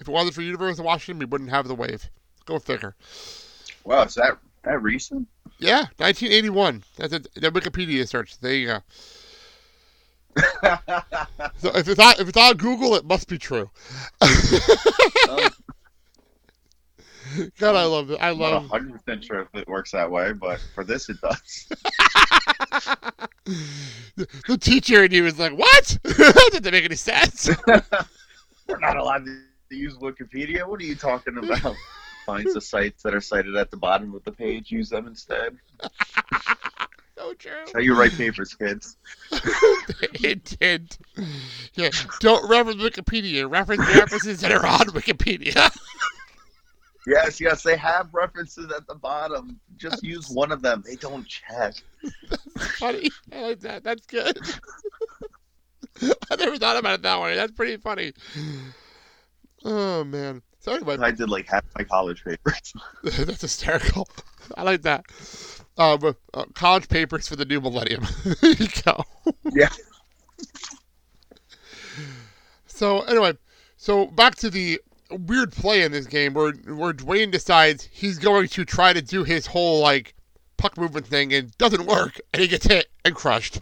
If 0.00 0.08
it 0.08 0.12
wasn't 0.12 0.34
for 0.34 0.42
University 0.42 0.82
of 0.82 0.86
Washington, 0.86 1.18
we 1.18 1.24
wouldn't 1.24 1.50
have 1.50 1.68
the 1.68 1.74
wave. 1.74 2.10
Go 2.46 2.58
figure. 2.58 2.94
Wow, 3.84 4.02
is 4.02 4.14
that 4.14 4.38
that 4.64 4.82
recent? 4.82 5.28
Yeah, 5.58 5.86
1981. 5.98 6.82
That's 6.96 7.12
a, 7.12 7.20
the 7.20 7.50
Wikipedia 7.50 8.08
search. 8.08 8.38
There 8.40 8.54
you 8.54 8.66
go. 8.66 8.80
So 11.58 11.70
if 11.74 11.88
it's 11.88 11.98
not 11.98 12.18
if 12.20 12.28
it's 12.28 12.36
on 12.36 12.56
Google, 12.56 12.94
it 12.96 13.04
must 13.04 13.28
be 13.28 13.38
true. 13.38 13.70
God, 17.58 17.74
I 17.74 17.84
love 17.84 18.10
it. 18.10 18.18
I 18.20 18.30
love. 18.30 18.54
I'm 18.54 18.62
not 18.62 18.70
hundred 18.70 18.92
percent 19.04 19.24
sure 19.24 19.40
if 19.42 19.48
it 19.54 19.68
works 19.68 19.92
that 19.92 20.10
way, 20.10 20.32
but 20.32 20.60
for 20.74 20.84
this 20.84 21.08
it 21.08 21.20
does. 21.20 21.68
the, 24.16 24.26
the 24.48 24.58
teacher 24.58 25.04
and 25.04 25.12
he 25.12 25.20
was 25.20 25.38
like, 25.38 25.56
"What? 25.56 25.98
that 26.02 26.50
didn't 26.52 26.72
make 26.72 26.84
any 26.84 26.96
sense." 26.96 27.48
We're 27.66 28.78
not 28.78 28.96
allowed 28.96 29.24
to 29.26 29.42
use 29.74 29.94
Wikipedia. 29.94 30.66
What 30.66 30.80
are 30.80 30.84
you 30.84 30.94
talking 30.94 31.38
about? 31.38 31.76
Finds 32.26 32.54
the 32.54 32.60
sites 32.60 33.02
that 33.02 33.14
are 33.14 33.20
cited 33.20 33.54
at 33.56 33.70
the 33.70 33.76
bottom 33.76 34.14
of 34.14 34.24
the 34.24 34.32
page. 34.32 34.70
Use 34.70 34.88
them 34.88 35.06
instead. 35.06 35.58
so 37.18 37.34
true. 37.34 37.64
How 37.74 37.80
you 37.80 37.94
write 37.94 38.12
papers, 38.12 38.54
kids. 38.54 38.96
it 39.30 40.56
did. 40.58 40.96
Yeah, 41.74 41.90
don't 42.20 42.48
reference 42.48 42.82
Wikipedia. 42.82 43.50
Reference 43.50 43.86
references 43.94 44.40
that 44.40 44.52
are 44.52 44.66
on 44.66 44.86
Wikipedia. 44.88 45.70
Yes, 47.06 47.40
yes, 47.40 47.62
they 47.62 47.76
have 47.76 48.08
references 48.14 48.72
at 48.74 48.86
the 48.86 48.94
bottom. 48.94 49.60
Just 49.76 50.02
use 50.02 50.30
one 50.30 50.50
of 50.50 50.62
them. 50.62 50.82
They 50.86 50.96
don't 50.96 51.26
check. 51.28 51.74
funny. 52.78 53.10
I 53.30 53.42
like 53.42 53.60
that. 53.60 53.84
That's 53.84 54.06
good. 54.06 54.38
I 56.02 56.36
never 56.36 56.56
thought 56.56 56.76
about 56.76 56.94
it 56.94 57.02
that 57.02 57.20
way. 57.20 57.36
That's 57.36 57.52
pretty 57.52 57.76
funny. 57.76 58.14
Oh 59.64 60.04
man. 60.04 60.42
So 60.60 60.72
anyway, 60.72 60.96
I 61.00 61.10
did 61.10 61.28
like 61.28 61.46
half 61.46 61.64
my 61.76 61.84
college 61.84 62.24
papers. 62.24 62.72
that's 63.02 63.42
hysterical. 63.42 64.08
I 64.56 64.62
like 64.62 64.82
that. 64.82 65.04
But, 65.76 66.16
uh, 66.32 66.44
college 66.54 66.88
papers 66.88 67.26
for 67.26 67.36
the 67.36 67.44
new 67.44 67.60
millennium. 67.60 68.06
there 68.40 68.52
you 68.52 68.68
go. 68.84 69.02
Yeah. 69.52 69.70
So 72.66 73.02
anyway, 73.02 73.34
so 73.76 74.06
back 74.06 74.36
to 74.36 74.50
the 74.50 74.80
weird 75.10 75.52
play 75.52 75.82
in 75.82 75.92
this 75.92 76.06
game 76.06 76.34
where 76.34 76.52
where 76.52 76.92
Dwayne 76.92 77.30
decides 77.30 77.88
he's 77.92 78.18
going 78.18 78.48
to 78.48 78.64
try 78.64 78.92
to 78.92 79.02
do 79.02 79.24
his 79.24 79.46
whole 79.46 79.80
like 79.80 80.14
puck 80.56 80.76
movement 80.78 81.06
thing 81.06 81.32
and 81.32 81.56
doesn't 81.58 81.86
work 81.86 82.20
and 82.32 82.40
he 82.40 82.48
gets 82.48 82.66
hit 82.66 82.86
and 83.04 83.14
crushed. 83.14 83.60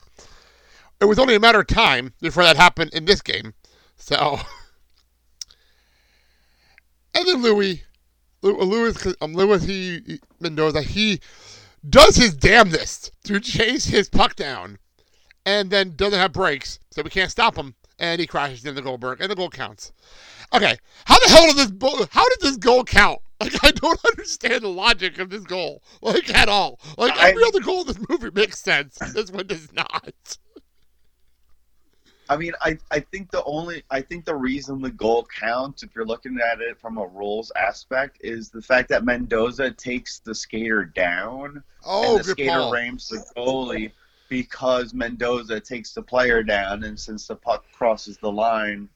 It 1.01 1.07
was 1.07 1.19
only 1.19 1.35
a 1.35 1.41
matter 1.41 1.61
of 1.61 1.67
time 1.67 2.13
before 2.21 2.45
that 2.45 2.57
happened 2.57 2.95
in 2.95 3.07
this 3.07 3.23
game. 3.23 3.55
So 3.97 4.41
and 7.15 7.27
then 7.29 7.43
Louis 7.43 7.83
Louis 8.43 9.15
um, 9.21 9.35
Louis 9.35 9.65
he, 9.65 10.21
Mendoza 10.41 10.83
he 10.83 11.21
does 11.89 12.17
his 12.17 12.35
damnedest 12.35 13.13
to 13.25 13.41
chase 13.41 13.87
his 13.87 14.09
puck 14.09 14.37
down 14.37 14.79
and 15.45 15.71
then 15.71 15.97
doesn't 15.97 16.19
have 16.19 16.33
brakes, 16.33 16.79
so 16.91 17.03
we 17.03 17.11
can't 17.11 17.31
stop 17.31 17.57
him, 17.57 17.75
and 17.99 18.21
he 18.21 18.27
crashes 18.27 18.65
into 18.65 18.81
Goldberg, 18.83 19.21
and 19.21 19.31
the 19.31 19.35
goal 19.35 19.51
counts. 19.51 19.93
Okay, 20.55 20.77
how 21.05 21.19
the 21.19 21.29
hell 21.29 21.47
did 21.47 21.57
this 21.57 22.09
how 22.11 22.29
did 22.29 22.41
this 22.41 22.57
goal 22.57 22.85
count? 22.85 23.19
Like 23.43 23.65
I 23.65 23.73
don't 23.73 23.99
understand 24.05 24.63
the 24.63 24.69
logic 24.69 25.19
of 25.19 25.29
this 25.29 25.43
goal, 25.43 25.83
like 26.01 26.33
at 26.33 26.49
all. 26.49 26.79
Like 26.97 27.19
I- 27.19 27.31
every 27.31 27.43
other 27.43 27.59
goal 27.59 27.81
in 27.81 27.89
this 27.89 27.99
movie 28.09 28.31
makes 28.33 28.61
sense. 28.61 28.97
This 29.15 29.33
one 29.33 29.49
does 29.49 29.73
not. 29.73 30.39
I 32.33 32.37
mean, 32.39 32.53
I, 32.63 32.79
I 32.91 33.01
think 33.01 33.31
the 33.31 33.45
only 33.45 33.85
I 33.91 34.01
think 34.01 34.25
the 34.25 34.35
reason 34.35 34.81
the 34.81 34.91
goal 34.91 35.27
counts, 35.39 35.83
if 35.83 35.91
you're 35.95 36.07
looking 36.07 36.39
at 36.41 36.61
it 36.63 36.81
from 36.81 36.97
a 36.97 37.07
rules 37.07 37.53
aspect, 37.57 38.19
is 38.23 38.49
the 38.49 38.63
fact 38.63 38.89
that 38.89 39.05
Mendoza 39.05 39.71
takes 39.71 40.21
the 40.21 40.35
skater 40.35 40.85
down 40.85 41.63
Oh, 41.85 42.17
and 42.17 42.25
the 42.25 42.25
skater 42.25 42.51
call. 42.51 42.73
rams 42.73 43.09
the 43.09 43.23
goalie 43.37 43.93
because 44.29 44.95
Mendoza 44.95 45.61
takes 45.61 45.93
the 45.93 46.01
player 46.03 46.43
down, 46.43 46.85
and 46.85 46.99
since 46.99 47.27
the 47.27 47.37
puck 47.37 47.67
crosses 47.73 48.17
the 48.17 48.33
line, 48.33 48.89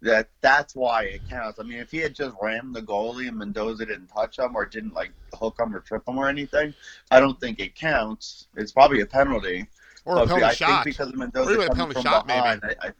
that 0.00 0.30
that's 0.40 0.74
why 0.74 1.04
it 1.04 1.28
counts. 1.28 1.60
I 1.60 1.62
mean, 1.64 1.78
if 1.78 1.90
he 1.90 1.98
had 1.98 2.14
just 2.14 2.34
rammed 2.40 2.74
the 2.74 2.80
goalie 2.82 3.28
and 3.28 3.36
Mendoza 3.38 3.84
didn't 3.84 4.08
touch 4.08 4.38
him 4.38 4.56
or 4.56 4.64
didn't 4.64 4.94
like 4.94 5.12
hook 5.34 5.56
him 5.60 5.76
or 5.76 5.80
trip 5.80 6.08
him 6.08 6.18
or 6.18 6.28
anything, 6.28 6.74
I 7.10 7.20
don't 7.20 7.38
think 7.38 7.60
it 7.60 7.74
counts. 7.74 8.48
It's 8.56 8.72
probably 8.72 9.02
a 9.02 9.06
penalty. 9.06 9.66
Or 10.04 10.16
a 10.18 10.26
penalty 10.26 10.44
I 10.44 10.52
shot. 10.52 10.84
think 10.84 10.96
because 10.96 11.08
of 11.12 11.14
Or 11.20 11.52
even 11.52 11.66
a 11.68 11.70
penalty 11.74 12.00
shot, 12.02 12.26
maybe. 12.26 12.40
I, 12.40 12.52
I, 12.80 12.90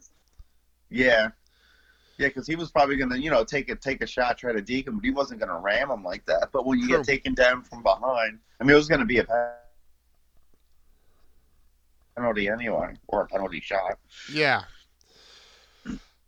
yeah, 0.90 1.30
yeah, 2.18 2.28
because 2.28 2.46
he 2.46 2.54
was 2.54 2.70
probably 2.70 2.96
gonna, 2.96 3.16
you 3.16 3.30
know, 3.30 3.42
take 3.44 3.68
a 3.70 3.74
take 3.74 4.02
a 4.02 4.06
shot, 4.06 4.38
try 4.38 4.52
to 4.52 4.60
deke 4.62 4.86
him, 4.86 4.96
but 4.96 5.04
he 5.04 5.10
wasn't 5.10 5.40
gonna 5.40 5.58
ram 5.58 5.90
him 5.90 6.04
like 6.04 6.24
that. 6.26 6.50
But 6.52 6.64
when 6.66 6.78
you 6.78 6.86
True. 6.88 6.98
get 6.98 7.06
taken 7.06 7.34
down 7.34 7.62
from 7.62 7.82
behind, 7.82 8.38
I 8.60 8.64
mean, 8.64 8.70
it 8.70 8.76
was 8.76 8.88
gonna 8.88 9.04
be 9.04 9.18
a 9.18 9.26
penalty 12.16 12.48
anyway, 12.48 12.94
or 13.08 13.22
a 13.22 13.26
penalty 13.26 13.60
shot. 13.60 13.98
Yeah. 14.32 14.62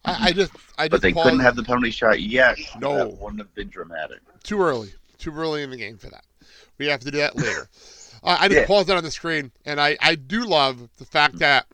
I, 0.06 0.28
I 0.28 0.32
just 0.32 0.52
I 0.76 0.84
just 0.84 0.90
But 0.90 1.02
they 1.02 1.12
paused- 1.12 1.24
couldn't 1.24 1.40
have 1.40 1.56
the 1.56 1.62
penalty 1.62 1.90
shot 1.90 2.20
yet. 2.20 2.58
No. 2.78 2.96
that 2.96 3.16
wouldn't 3.18 3.40
have 3.40 3.54
been 3.54 3.68
dramatic. 3.68 4.18
too 4.42 4.60
early. 4.60 4.92
Too 5.18 5.32
early 5.32 5.62
in 5.62 5.70
the 5.70 5.76
game 5.76 5.96
for 5.98 6.10
that. 6.10 6.24
We 6.78 6.86
have 6.86 7.00
to 7.00 7.10
do 7.10 7.18
that 7.18 7.36
later. 7.36 7.68
Uh, 8.24 8.36
I 8.40 8.48
just 8.48 8.60
Yeah. 8.62 8.66
paused 8.66 8.88
that 8.88 8.96
on 8.96 9.04
the 9.04 9.10
screen, 9.10 9.52
and 9.64 9.80
I, 9.80 9.96
I 10.00 10.14
do 10.14 10.44
love 10.44 10.88
the 10.96 11.04
fact 11.04 11.38
that 11.40 11.66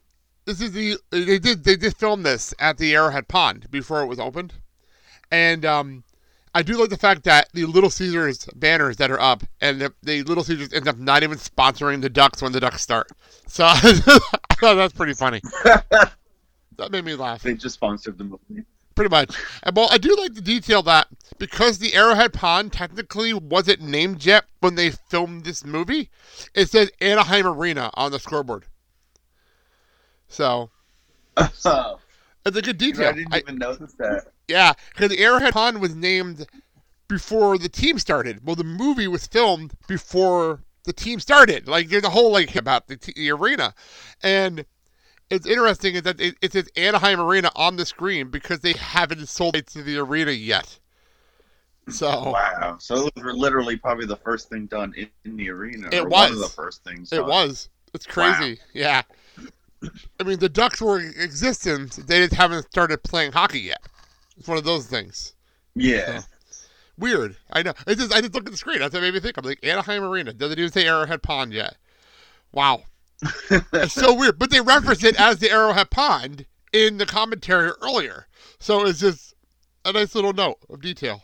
this 0.45 0.61
is 0.61 0.73
the 0.73 0.97
they 1.11 1.39
did 1.39 1.65
they 1.65 1.77
did 1.77 1.97
film 1.97 2.23
this 2.25 2.53
at 2.59 2.77
the 2.77 2.95
Arrowhead 2.95 3.29
Pond 3.29 3.71
before 3.71 4.03
it 4.03 4.07
was 4.07 4.19
opened, 4.19 4.55
and 5.31 5.65
um, 5.65 6.03
I 6.55 6.63
do 6.63 6.77
like 6.77 6.91
the 6.91 6.97
fact 6.97 7.23
that 7.25 7.49
the 7.53 7.67
Little 7.67 7.91
Caesars 7.91 8.47
banners 8.57 8.97
that 8.97 9.11
are 9.13 9.21
up, 9.21 9.45
and 9.61 9.81
the, 9.81 9.95
the 10.03 10.23
Little 10.25 10.43
Caesars 10.43 10.73
end 10.73 10.89
up 10.89 10.99
not 10.99 11.23
even 11.23 11.39
sponsoring 11.39 12.01
the 12.01 12.11
Ducks 12.11 12.43
when 12.43 12.51
the 12.53 12.59
Ducks 12.61 12.83
start. 12.83 13.09
So 13.47 13.65
I 13.69 13.77
thought 14.55 14.75
that's 14.75 14.93
pretty 14.95 15.15
funny. 15.15 15.41
that 15.65 16.91
made 16.91 17.05
me 17.05 17.15
laugh 17.15 17.43
They 17.43 17.55
just 17.55 17.75
sponsored 17.75 18.19
the 18.19 18.25
movie. 18.25 18.65
Pretty 18.95 19.11
much. 19.11 19.35
And 19.63 19.77
well, 19.77 19.89
I 19.91 19.99
do 19.99 20.15
like 20.17 20.35
the 20.35 20.41
detail 20.41 20.83
that 20.83 21.09
because 21.39 21.79
the 21.79 21.95
Arrowhead 21.95 22.33
Pond 22.33 22.73
technically 22.73 23.33
wasn't 23.33 23.81
named 23.81 24.25
yet 24.25 24.45
when 24.61 24.75
they 24.75 24.91
filmed 24.91 25.45
this 25.45 25.65
movie, 25.65 26.11
it 26.55 26.69
says 26.69 26.91
Anaheim 27.01 27.47
Arena 27.47 27.91
on 27.95 28.13
the 28.13 28.19
scoreboard. 28.19 28.67
So 30.29 30.71
Oh, 31.37 31.99
it's 32.45 32.57
a 32.57 32.63
good 32.63 32.79
detail. 32.79 33.09
I 33.09 33.13
didn't 33.13 33.35
I- 33.35 33.39
even 33.39 33.59
notice 33.59 33.95
that. 33.99 34.27
yeah, 34.49 34.73
because 34.93 35.11
the 35.11 35.19
Arrowhead 35.23 35.53
Pond 35.53 35.81
was 35.81 35.95
named 35.95 36.47
before 37.09 37.59
the 37.59 37.69
team 37.69 37.99
started. 37.99 38.45
Well, 38.45 38.57
the 38.57 38.65
movie 38.65 39.09
was 39.09 39.27
filmed 39.27 39.73
before 39.89 40.63
the 40.85 40.93
team 40.93 41.21
started. 41.21 41.67
Like 41.69 41.89
there's 41.89 42.05
a 42.05 42.11
whole 42.11 42.33
like 42.33 42.55
about 42.57 42.89
the, 42.89 42.97
t- 42.97 43.13
the 43.17 43.31
arena, 43.31 43.75
and 44.23 44.65
it's 45.31 45.47
interesting 45.47 45.95
is 45.95 46.03
that 46.03 46.21
it, 46.21 46.37
it 46.43 46.53
says 46.53 46.69
Anaheim 46.77 47.21
Arena 47.21 47.51
on 47.57 47.77
the 47.77 47.87
screen 47.87 48.29
because 48.31 48.61
they 48.61 48.73
haven't 48.75 49.29
sold 49.29 49.57
it 49.57 49.67
to 49.69 49.83
the 49.83 49.97
arena 49.99 50.33
yet. 50.33 50.79
So 51.89 52.33
Wow. 52.33 52.77
So 52.79 53.07
it 53.07 53.13
was 53.17 53.37
literally 53.37 53.77
probably 53.77 54.07
the 54.07 54.17
first 54.17 54.49
thing 54.49 54.67
done 54.67 54.93
in, 54.97 55.09
in 55.25 55.37
the 55.37 55.51
arena. 55.51 55.89
It 55.93 56.01
or 56.01 56.09
One 56.09 56.33
of 56.33 56.39
was. 56.39 56.43
the 56.43 56.55
first 56.55 56.85
things. 56.85 57.13
it 57.13 57.25
was. 57.25 57.69
It's 57.95 58.07
crazy. 58.07 58.61
Yeah. 58.73 59.03
I 60.21 60.23
mean, 60.25 60.39
the 60.39 60.49
Ducks 60.49 60.81
were 60.81 61.01
in 61.01 61.13
existence. 61.19 61.97
They 61.97 62.19
just 62.21 62.35
haven't 62.35 62.67
started 62.71 63.03
playing 63.03 63.33
hockey 63.33 63.61
yet. 63.61 63.81
It's 64.37 64.47
one 64.47 64.59
of 64.59 64.65
those 64.65 64.87
things. 64.87 65.35
Yeah. 65.75 66.23
Weird. 66.99 67.37
I 67.51 67.63
know. 67.63 67.73
I 67.87 67.95
just 67.95 68.13
I 68.13 68.21
just 68.21 68.35
look 68.35 68.45
at 68.47 68.53
the 68.53 68.59
screen. 68.59 68.79
That's 68.81 68.93
what 68.93 69.01
made 69.01 69.15
me 69.15 69.21
think. 69.21 69.39
I'm 69.39 69.45
like 69.45 69.65
Anaheim 69.65 70.05
Arena. 70.05 70.33
Doesn't 70.35 70.59
even 70.59 70.71
say 70.71 70.87
Arrowhead 70.87 71.23
Pond 71.23 71.53
yet. 71.53 71.77
Wow. 72.53 72.83
It's 73.51 73.93
so 73.93 74.15
weird. 74.15 74.39
But 74.39 74.51
they 74.51 74.61
reference 74.61 75.05
it 75.05 75.19
as 75.21 75.39
the 75.39 75.51
Arrowhead 75.51 75.91
Pond 75.91 76.47
in 76.73 76.99
the 76.99 77.07
commentary 77.07 77.73
earlier. 77.83 78.27
So 78.59 78.87
it's 78.87 79.01
just 79.01 79.35
a 79.85 79.93
nice 79.93 80.15
little 80.15 80.33
note 80.33 80.59
of 80.69 80.81
detail. 80.81 81.23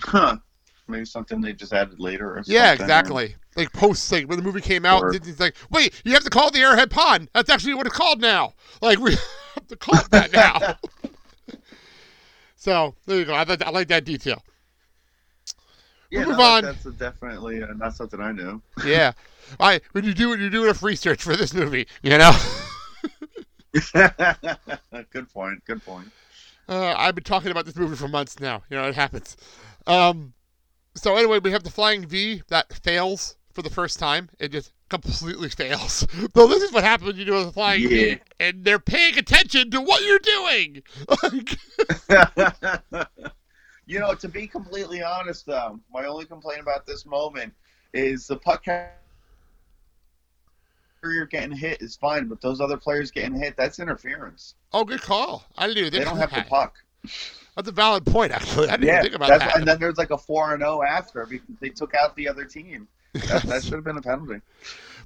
Huh. 0.00 0.36
Maybe 0.86 1.04
something 1.04 1.40
they 1.40 1.52
just 1.52 1.72
added 1.72 1.98
later. 1.98 2.32
Or 2.32 2.42
Yeah, 2.46 2.72
exactly. 2.72 3.36
Like 3.56 3.72
post 3.72 4.08
thing 4.10 4.26
when 4.26 4.38
the 4.38 4.44
movie 4.44 4.60
came 4.60 4.84
out, 4.84 5.02
Or- 5.02 5.12
Disney's 5.12 5.40
like, 5.40 5.56
wait, 5.70 6.00
you 6.04 6.12
have 6.12 6.24
to 6.24 6.30
call 6.30 6.48
it 6.48 6.54
the 6.54 6.60
Arrowhead 6.60 6.90
Pond. 6.90 7.30
That's 7.32 7.48
actually 7.48 7.74
what 7.74 7.86
it's 7.86 7.96
called 7.96 8.20
now. 8.20 8.54
Like 8.82 8.98
we 8.98 9.12
have 9.54 9.66
to 9.68 9.76
call 9.76 9.98
it 10.00 10.10
that 10.10 10.32
now. 10.32 10.76
so 12.56 12.94
there 13.06 13.18
you 13.18 13.24
go. 13.24 13.34
I, 13.34 13.46
I 13.64 13.70
like 13.70 13.88
that 13.88 14.04
detail. 14.04 14.42
Yeah, 16.10 16.20
We'll 16.20 16.28
move 16.28 16.36
that- 16.38 16.52
on. 16.56 16.62
That's 16.64 16.86
a 16.86 16.92
definitely 16.92 17.62
uh, 17.62 17.72
not 17.74 17.94
something 17.96 18.20
I 18.20 18.32
knew. 18.32 18.60
Yeah. 18.84 19.12
I 19.60 19.80
when 19.92 20.04
you 20.04 20.14
do 20.14 20.30
when 20.30 20.40
you're 20.40 20.48
doing 20.50 20.64
enough 20.64 20.82
research 20.82 21.22
for 21.22 21.36
this 21.36 21.52
movie, 21.52 21.86
you 22.02 22.16
know. 22.16 22.32
good 23.92 25.28
point. 25.32 25.64
Good 25.66 25.84
point. 25.84 26.08
Uh, 26.68 26.94
I've 26.96 27.14
been 27.14 27.24
talking 27.24 27.50
about 27.50 27.66
this 27.66 27.76
movie 27.76 27.94
for 27.96 28.08
months 28.08 28.40
now. 28.40 28.62
You 28.70 28.76
know, 28.78 28.88
it 28.88 28.94
happens. 28.94 29.36
Um, 29.86 30.32
so 30.94 31.14
anyway, 31.16 31.40
we 31.40 31.50
have 31.50 31.62
the 31.62 31.70
Flying 31.70 32.06
V 32.06 32.42
that 32.48 32.72
fails 32.72 33.36
for 33.52 33.60
the 33.62 33.68
first 33.70 33.98
time. 33.98 34.30
It 34.38 34.50
just 34.50 34.72
completely 34.88 35.50
fails. 35.50 36.06
So 36.34 36.46
this 36.46 36.62
is 36.62 36.72
what 36.72 36.84
happens 36.84 37.08
when 37.08 37.16
you 37.16 37.26
do 37.26 37.34
a 37.36 37.52
Flying 37.52 37.86
V, 37.88 38.18
and 38.40 38.64
they're 38.64 38.78
paying 38.78 39.18
attention 39.18 39.70
to 39.72 39.80
what 39.80 40.02
you're 40.04 40.18
doing. 40.20 40.82
Like, 41.22 41.58
you 43.86 43.98
know, 43.98 44.14
to 44.14 44.28
be 44.28 44.46
completely 44.46 45.02
honest, 45.02 45.46
though, 45.46 45.78
my 45.92 46.04
only 46.06 46.24
complaint 46.24 46.60
about 46.60 46.86
this 46.86 47.04
moment 47.06 47.52
is 47.92 48.26
the 48.26 48.36
puck 48.36 48.64
carrier 48.64 48.96
getting 49.00 49.18
hit 49.22 49.42
is 51.82 51.96
fine, 51.96 52.28
but 52.28 52.40
those 52.40 52.60
other 52.60 52.76
players 52.76 53.10
getting 53.10 53.34
hit, 53.34 53.56
that's 53.56 53.78
interference. 53.78 54.54
oh, 54.72 54.84
good 54.84 55.02
call. 55.02 55.44
I 55.56 55.66
didn't 55.68 55.92
They 55.92 56.04
don't 56.04 56.16
have 56.16 56.32
the 56.32 56.42
puck. 56.42 56.74
That's 57.56 57.68
a 57.68 57.72
valid 57.72 58.04
point, 58.06 58.32
actually. 58.32 58.68
I 58.68 58.76
didn't 58.76 58.86
Yeah, 58.88 59.02
think 59.02 59.14
about 59.14 59.28
that's, 59.28 59.44
that. 59.44 59.56
and 59.56 59.66
then 59.66 59.78
there's 59.78 59.98
like 59.98 60.10
a 60.10 60.18
four 60.18 60.52
and 60.54 60.60
zero 60.62 60.82
after 60.82 61.24
because 61.26 61.56
they 61.60 61.68
took 61.68 61.94
out 61.94 62.16
the 62.16 62.28
other 62.28 62.44
team. 62.44 62.88
That, 63.28 63.42
that 63.44 63.62
should 63.64 63.74
have 63.74 63.84
been 63.84 63.96
a 63.96 64.02
penalty. 64.02 64.40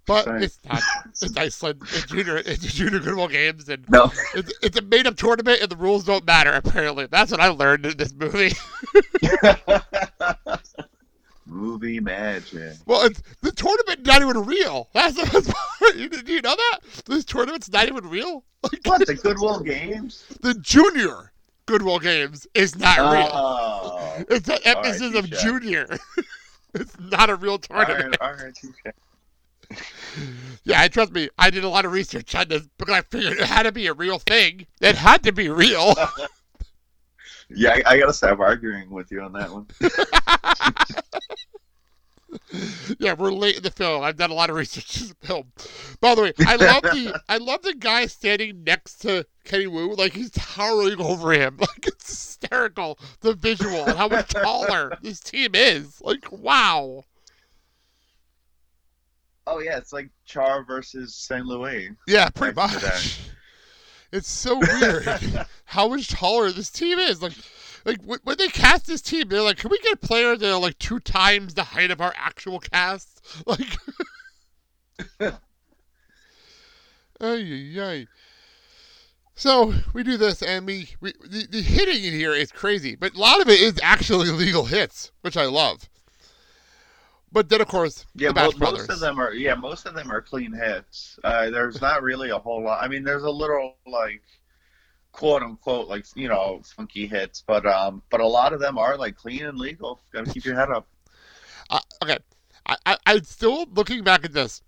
But 0.09 0.25
saying. 0.25 0.43
it's 0.43 0.59
not. 0.69 0.83
It's 1.07 1.37
Iceland. 1.37 1.83
It's 1.93 2.07
junior. 2.07 2.37
It's 2.39 2.73
junior 2.75 2.99
Goodwill 2.99 3.29
games, 3.29 3.69
and 3.69 3.89
No. 3.89 4.11
it's, 4.35 4.53
it's 4.63 4.77
a 4.77 4.83
made-up 4.83 5.17
tournament, 5.17 5.61
and 5.63 5.71
the 5.71 5.77
rules 5.77 6.05
don't 6.05 6.25
matter. 6.27 6.51
Apparently, 6.53 7.07
that's 7.07 7.31
what 7.31 7.39
I 7.41 7.49
learned 7.49 7.87
in 7.87 7.97
this 7.97 8.13
movie. 8.15 8.53
Movie 11.47 11.99
magic. 11.99 12.75
Well, 12.85 13.07
it's, 13.07 13.23
the 13.41 13.51
tournament 13.53 14.05
not 14.07 14.21
even 14.21 14.45
real. 14.45 14.91
That's 14.93 15.15
the 15.17 15.23
best 15.31 15.49
part. 15.81 15.97
You- 15.97 16.11
Do 16.11 16.31
you 16.33 16.43
know 16.43 16.55
that 16.55 16.81
this 17.07 17.25
tournament's 17.25 17.71
not 17.71 17.89
even 17.89 18.07
real? 18.09 18.45
Like 18.63 18.81
What 18.85 19.07
the 19.07 19.15
Goodwill 19.15 19.61
Games? 19.61 20.25
the 20.43 20.53
junior, 20.55 21.33
Goodwill 21.65 22.01
Games 22.01 22.47
is 22.55 22.77
not 22.77 22.99
oh. 22.99 23.13
real. 23.15 23.31
Oh. 23.33 24.25
It's 24.29 24.47
an 24.49 24.59
right, 24.67 24.77
emphasis 24.77 25.15
of 25.15 25.31
touche. 25.31 25.43
junior. 25.43 25.87
it's 26.75 26.99
not 27.01 27.31
a 27.31 27.37
real 27.37 27.59
tournament. 27.59 28.17
right, 28.21 28.31
all 28.39 28.45
right, 28.45 28.55
touche. 28.55 28.93
Yeah, 30.65 30.87
trust 30.89 31.13
me, 31.13 31.29
I 31.39 31.51
did 31.51 31.65
a 31.65 31.69
lot 31.69 31.85
of 31.85 31.93
research 31.93 32.35
on 32.35 32.49
this 32.49 32.69
because 32.79 32.95
I 32.95 33.03
figured 33.03 33.39
it 33.39 33.47
had 33.47 33.63
to 33.63 33.73
be 33.73 33.87
a 33.87 33.95
real 33.95 34.19
thing. 34.19 34.67
It 34.81 34.97
had 34.97 35.23
to 35.25 35.33
be 35.33 35.49
real. 35.49 35.95
Yeah, 37.51 37.71
I, 37.71 37.95
I 37.95 37.99
gotta 37.99 38.13
stop 38.13 38.41
arguing 38.41 38.91
with 38.91 39.11
you 39.11 39.23
on 39.23 39.33
that 39.33 39.51
one. 39.51 39.67
yeah, 42.99 43.15
we're 43.15 43.33
late 43.33 43.57
in 43.57 43.63
the 43.63 43.71
film. 43.71 44.03
I've 44.03 44.17
done 44.17 44.31
a 44.31 44.35
lot 44.35 44.51
of 44.51 44.57
research 44.57 45.01
in 45.01 45.09
the 45.09 45.27
film. 45.27 45.53
By 46.01 46.15
the 46.15 46.23
way, 46.23 46.33
I 46.47 46.57
love 46.57 46.83
the 46.83 47.21
I 47.29 47.39
love 47.39 47.63
the 47.63 47.75
guy 47.75 48.07
standing 48.07 48.65
next 48.65 48.97
to 49.03 49.25
Kenny 49.45 49.67
Wu, 49.67 49.95
like 49.95 50.13
he's 50.13 50.31
towering 50.31 51.01
over 51.01 51.33
him. 51.33 51.57
Like 51.59 51.87
it's 51.87 52.09
hysterical 52.09 52.99
the 53.21 53.33
visual 53.33 53.87
and 53.87 53.97
how 53.97 54.09
much 54.09 54.29
taller 54.29 54.93
this 55.01 55.21
team 55.21 55.53
is. 55.55 56.03
Like 56.03 56.31
wow. 56.31 57.05
Oh 59.51 59.61
yeah, 59.61 59.79
it's 59.79 59.95
like 59.95 60.11
Chara 60.27 60.63
versus 60.63 61.15
St. 61.15 61.47
Louis. 61.47 61.91
Yeah, 62.07 62.29
pretty 62.31 62.55
much. 62.55 63.21
It's 64.11 64.31
so 64.31 64.59
weird 64.59 65.05
how 65.67 65.89
much 65.89 66.09
taller 66.09 66.51
this 66.51 66.71
team 66.71 66.99
is. 66.99 67.21
Like, 67.21 67.35
like 67.85 68.01
when 68.03 68.39
they 68.39 68.49
cast 68.49 68.87
this 68.87 69.03
team, 69.03 69.29
they're 69.29 69.43
like, 69.43 69.59
"Can 69.59 69.71
we 69.71 69.79
get 69.81 69.93
a 69.93 69.97
player 69.99 70.35
that 70.35 70.51
are 70.51 70.59
like 70.59 70.79
two 70.79 70.99
times 70.99 71.53
the 71.53 71.63
height 71.63 71.91
of 71.91 72.01
our 72.01 72.15
actual 72.17 72.59
cast?" 72.59 73.21
Like, 73.47 73.77
ay, 75.21 75.37
ay, 77.21 77.77
ay. 77.79 78.07
So 79.35 79.75
we 79.93 80.03
do 80.03 80.17
this, 80.17 80.41
and 80.41 80.67
we, 80.67 80.89
we 81.03 81.13
the, 81.23 81.47
the 81.47 81.61
hitting 81.61 82.03
in 82.03 82.15
here 82.15 82.33
is 82.33 82.51
crazy, 82.51 82.97
but 82.97 83.15
a 83.15 83.19
lot 83.21 83.43
of 83.43 83.49
it 83.49 83.61
is 83.61 83.79
actually 83.83 84.31
legal 84.31 84.65
hits, 84.65 85.13
which 85.21 85.37
I 85.37 85.45
love. 85.45 85.91
But 87.31 87.49
then, 87.49 87.61
of 87.61 87.69
course, 87.69 88.07
Yeah, 88.15 88.29
the 88.29 88.35
mo- 88.35 88.51
Bash 88.51 88.59
Brothers. 88.59 88.79
most 88.89 88.91
of 88.91 89.01
them 89.01 89.19
are. 89.21 89.33
Yeah, 89.35 89.55
most 89.55 89.87
of 89.87 89.95
them 89.95 90.11
are 90.11 90.23
clean 90.23 90.53
hits. 90.53 91.19
Uh, 91.23 91.51
there's 91.51 91.81
not 91.81 92.03
really 92.03 92.31
a 92.31 92.39
whole 92.39 92.63
lot. 92.63 92.83
I 92.83 92.89
mean, 92.89 93.05
there's 93.05 93.23
a 93.25 93.31
little 93.31 93.77
like 93.87 94.23
quote 95.13 95.43
unquote 95.43 95.89
like 95.89 96.07
you 96.15 96.29
know 96.29 96.61
funky 96.77 97.07
hits, 97.07 97.43
but 97.47 97.67
um, 97.67 98.03
but 98.11 98.21
a 98.21 98.27
lot 98.27 98.53
of 98.53 98.61
them 98.61 98.79
are 98.79 98.97
like 98.97 99.17
clean 99.17 99.45
and 99.45 99.59
legal. 99.59 100.01
Got 100.13 100.27
to 100.27 100.33
keep 100.33 100.45
your 100.45 100.55
head 100.57 100.71
up. 100.71 100.87
Uh, 101.71 101.81
okay, 102.03 102.19
I, 102.67 102.77
I, 102.87 102.97
I'm 103.07 103.25
still 103.25 103.67
looking 103.75 104.03
back 104.05 104.25
at 104.25 104.33
this. 104.33 104.63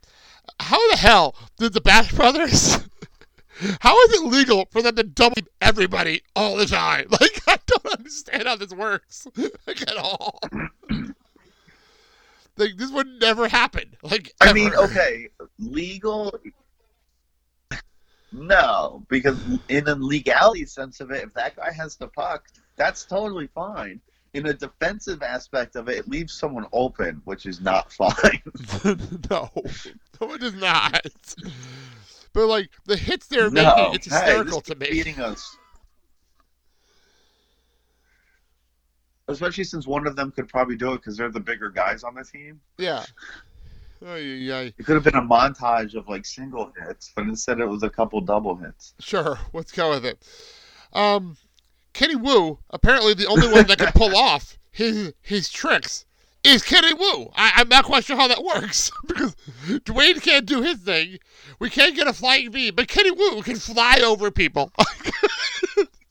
How 0.58 0.90
the 0.90 0.96
hell 0.96 1.34
did 1.58 1.72
the 1.72 1.80
Bash 1.80 2.12
Brothers? 2.12 2.78
How 3.80 3.94
is 4.04 4.12
it 4.14 4.24
legal 4.24 4.66
for 4.70 4.80
them 4.82 4.96
to 4.96 5.02
double 5.02 5.42
everybody 5.60 6.22
all 6.34 6.56
the 6.56 6.66
time? 6.66 7.06
Like 7.20 7.40
I 7.46 7.58
don't 7.66 7.86
understand 7.98 8.44
how 8.48 8.56
this 8.56 8.72
works 8.74 9.26
like 9.66 9.82
at 9.82 9.96
all. 9.96 10.40
like 12.60 12.76
this 12.76 12.92
would 12.92 13.08
never 13.20 13.48
happen. 13.48 13.96
Like 14.02 14.32
I 14.40 14.52
mean, 14.52 14.72
okay, 14.74 15.28
legal. 15.58 16.38
No, 18.32 19.04
because 19.08 19.36
in 19.68 19.88
a 19.88 19.94
legality 19.96 20.64
sense 20.66 21.00
of 21.00 21.10
it, 21.10 21.24
if 21.24 21.34
that 21.34 21.56
guy 21.56 21.72
has 21.72 21.96
the 21.96 22.06
puck, 22.06 22.46
that's 22.76 23.04
totally 23.04 23.48
fine. 23.48 24.00
In 24.34 24.46
a 24.46 24.52
defensive 24.52 25.22
aspect 25.24 25.74
of 25.74 25.88
it, 25.88 25.98
it 25.98 26.08
leaves 26.08 26.32
someone 26.32 26.66
open, 26.72 27.20
which 27.24 27.46
is 27.46 27.60
not 27.60 27.92
fine. 27.92 28.42
no, 29.30 29.50
no, 30.20 30.34
it 30.34 30.42
is 30.42 30.54
not. 30.54 31.04
But 32.32 32.46
like 32.46 32.70
the 32.84 32.96
hits 32.96 33.26
they're 33.26 33.50
no, 33.50 33.64
making, 33.64 33.94
it's 33.94 34.06
hey, 34.06 34.20
hysterical 34.20 34.60
this 34.60 34.68
to 34.68 34.74
me. 34.76 34.90
beating 34.90 35.18
us. 35.18 35.56
Especially 39.30 39.64
since 39.64 39.86
one 39.86 40.06
of 40.06 40.16
them 40.16 40.30
could 40.30 40.48
probably 40.48 40.76
do 40.76 40.92
it 40.92 40.96
because 40.96 41.16
they're 41.16 41.30
the 41.30 41.40
bigger 41.40 41.70
guys 41.70 42.02
on 42.04 42.14
the 42.14 42.24
team. 42.24 42.60
Yeah. 42.78 43.04
Oh 44.02 44.16
yeah, 44.16 44.60
It 44.60 44.86
could 44.86 44.94
have 44.94 45.04
been 45.04 45.14
a 45.14 45.20
montage 45.20 45.94
of 45.94 46.08
like 46.08 46.24
single 46.24 46.72
hits, 46.86 47.12
but 47.14 47.26
instead 47.26 47.60
it 47.60 47.66
was 47.66 47.82
a 47.82 47.90
couple 47.90 48.18
double 48.22 48.56
hits. 48.56 48.94
Sure, 48.98 49.38
let's 49.52 49.72
go 49.72 49.90
with 49.90 50.06
it. 50.06 50.26
Um, 50.94 51.36
Kenny 51.92 52.16
Wu, 52.16 52.58
apparently 52.70 53.12
the 53.12 53.26
only 53.26 53.52
one 53.52 53.66
that 53.66 53.76
can 53.76 53.92
pull 53.92 54.16
off 54.16 54.58
his 54.70 55.12
his 55.20 55.50
tricks 55.50 56.06
is 56.42 56.62
Kenny 56.62 56.94
Wu. 56.94 57.30
I, 57.34 57.52
I'm 57.56 57.68
not 57.68 57.84
quite 57.84 58.04
sure 58.04 58.16
how 58.16 58.28
that 58.28 58.42
works 58.42 58.90
because 59.06 59.36
Dwayne 59.66 60.22
can't 60.22 60.46
do 60.46 60.62
his 60.62 60.78
thing. 60.78 61.18
We 61.58 61.68
can't 61.68 61.94
get 61.94 62.06
a 62.06 62.14
flying 62.14 62.50
V, 62.52 62.70
but 62.70 62.88
Kenny 62.88 63.10
Wu 63.10 63.42
can 63.42 63.56
fly 63.56 64.00
over 64.02 64.30
people. 64.30 64.72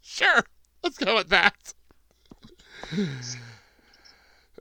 sure, 0.02 0.44
let's 0.84 1.00
go 1.00 1.16
with 1.16 1.30
that. 1.30 1.74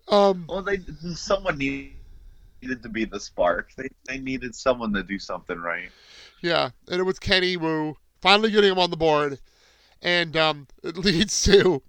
Um, 0.08 0.46
Well, 0.48 0.62
they 0.62 0.80
someone 1.14 1.58
needed 1.58 2.82
to 2.82 2.88
be 2.88 3.04
the 3.04 3.20
spark. 3.20 3.72
They 3.76 3.88
they 4.06 4.18
needed 4.18 4.54
someone 4.54 4.92
to 4.94 5.02
do 5.02 5.18
something 5.18 5.58
right. 5.58 5.90
Yeah, 6.40 6.70
and 6.88 7.00
it 7.00 7.04
was 7.04 7.18
Kenny 7.18 7.56
Wu 7.56 7.96
finally 8.20 8.50
getting 8.50 8.72
him 8.72 8.78
on 8.78 8.90
the 8.90 8.96
board, 8.96 9.38
and 10.02 10.36
um, 10.36 10.66
it 10.82 10.96
leads 11.04 11.42
to 11.42 11.82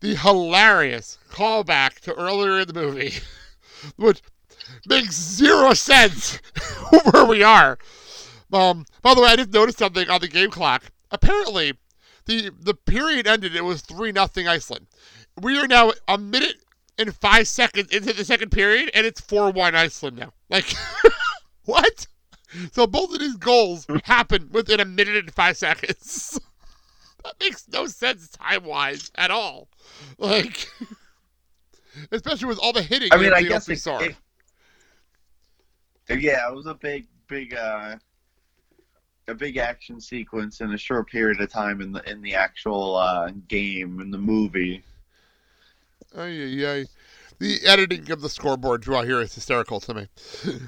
the 0.00 0.14
hilarious 0.16 1.18
callback 1.30 2.00
to 2.00 2.14
earlier 2.14 2.60
in 2.60 2.68
the 2.68 2.74
movie, 2.74 3.14
which 3.96 4.22
makes 4.86 5.14
zero 5.14 5.72
sense 5.74 6.40
where 7.10 7.24
we 7.24 7.42
are. 7.42 7.78
Um, 8.52 8.86
by 9.02 9.14
the 9.14 9.20
way, 9.20 9.28
I 9.28 9.36
just 9.36 9.52
noticed 9.52 9.78
something 9.78 10.08
on 10.08 10.20
the 10.20 10.28
game 10.28 10.50
clock. 10.50 10.84
Apparently, 11.10 11.74
the 12.26 12.50
the 12.58 12.74
period 12.74 13.26
ended. 13.26 13.56
It 13.56 13.64
was 13.64 13.82
three 13.82 14.12
nothing 14.12 14.46
Iceland. 14.48 14.86
We 15.40 15.58
are 15.58 15.66
now 15.66 15.92
a 16.06 16.18
minute 16.18 16.56
and 16.98 17.14
five 17.14 17.46
seconds 17.48 17.90
into 17.92 18.12
the 18.12 18.24
second 18.24 18.50
period, 18.50 18.90
and 18.94 19.06
it's 19.06 19.20
four 19.20 19.50
one 19.50 19.74
Iceland 19.74 20.18
now. 20.18 20.32
Like, 20.50 20.74
what? 21.64 22.06
So 22.72 22.86
both 22.86 23.12
of 23.12 23.20
these 23.20 23.36
goals 23.36 23.86
happen 24.04 24.48
within 24.50 24.80
a 24.80 24.84
minute 24.84 25.16
and 25.16 25.32
five 25.32 25.56
seconds. 25.56 26.40
that 27.24 27.34
makes 27.40 27.68
no 27.68 27.86
sense 27.86 28.30
time 28.30 28.64
wise 28.64 29.10
at 29.14 29.30
all. 29.30 29.68
Like, 30.18 30.68
especially 32.12 32.46
with 32.48 32.58
all 32.58 32.72
the 32.72 32.82
hitting. 32.82 33.10
I 33.12 33.18
mean, 33.18 33.32
I 33.32 33.42
guess 33.42 33.66
sword. 33.82 34.16
it- 36.08 36.20
yeah, 36.20 36.48
it 36.48 36.54
was 36.54 36.64
a 36.64 36.74
big, 36.74 37.06
big, 37.26 37.54
uh, 37.54 37.96
a 39.28 39.34
big 39.34 39.58
action 39.58 40.00
sequence 40.00 40.62
in 40.62 40.72
a 40.72 40.78
short 40.78 41.10
period 41.10 41.38
of 41.38 41.50
time 41.50 41.82
in 41.82 41.92
the 41.92 42.10
in 42.10 42.22
the 42.22 42.34
actual 42.34 42.96
uh, 42.96 43.30
game 43.46 44.00
in 44.00 44.10
the 44.10 44.16
movie. 44.16 44.82
Ay, 46.16 46.42
ay, 46.42 46.66
ay. 46.66 46.84
The 47.38 47.60
editing 47.64 48.10
of 48.10 48.20
the 48.20 48.28
scoreboard 48.28 48.82
draw 48.82 49.02
here 49.02 49.20
is 49.20 49.34
hysterical 49.34 49.80
to 49.80 49.94
me. 49.94 50.08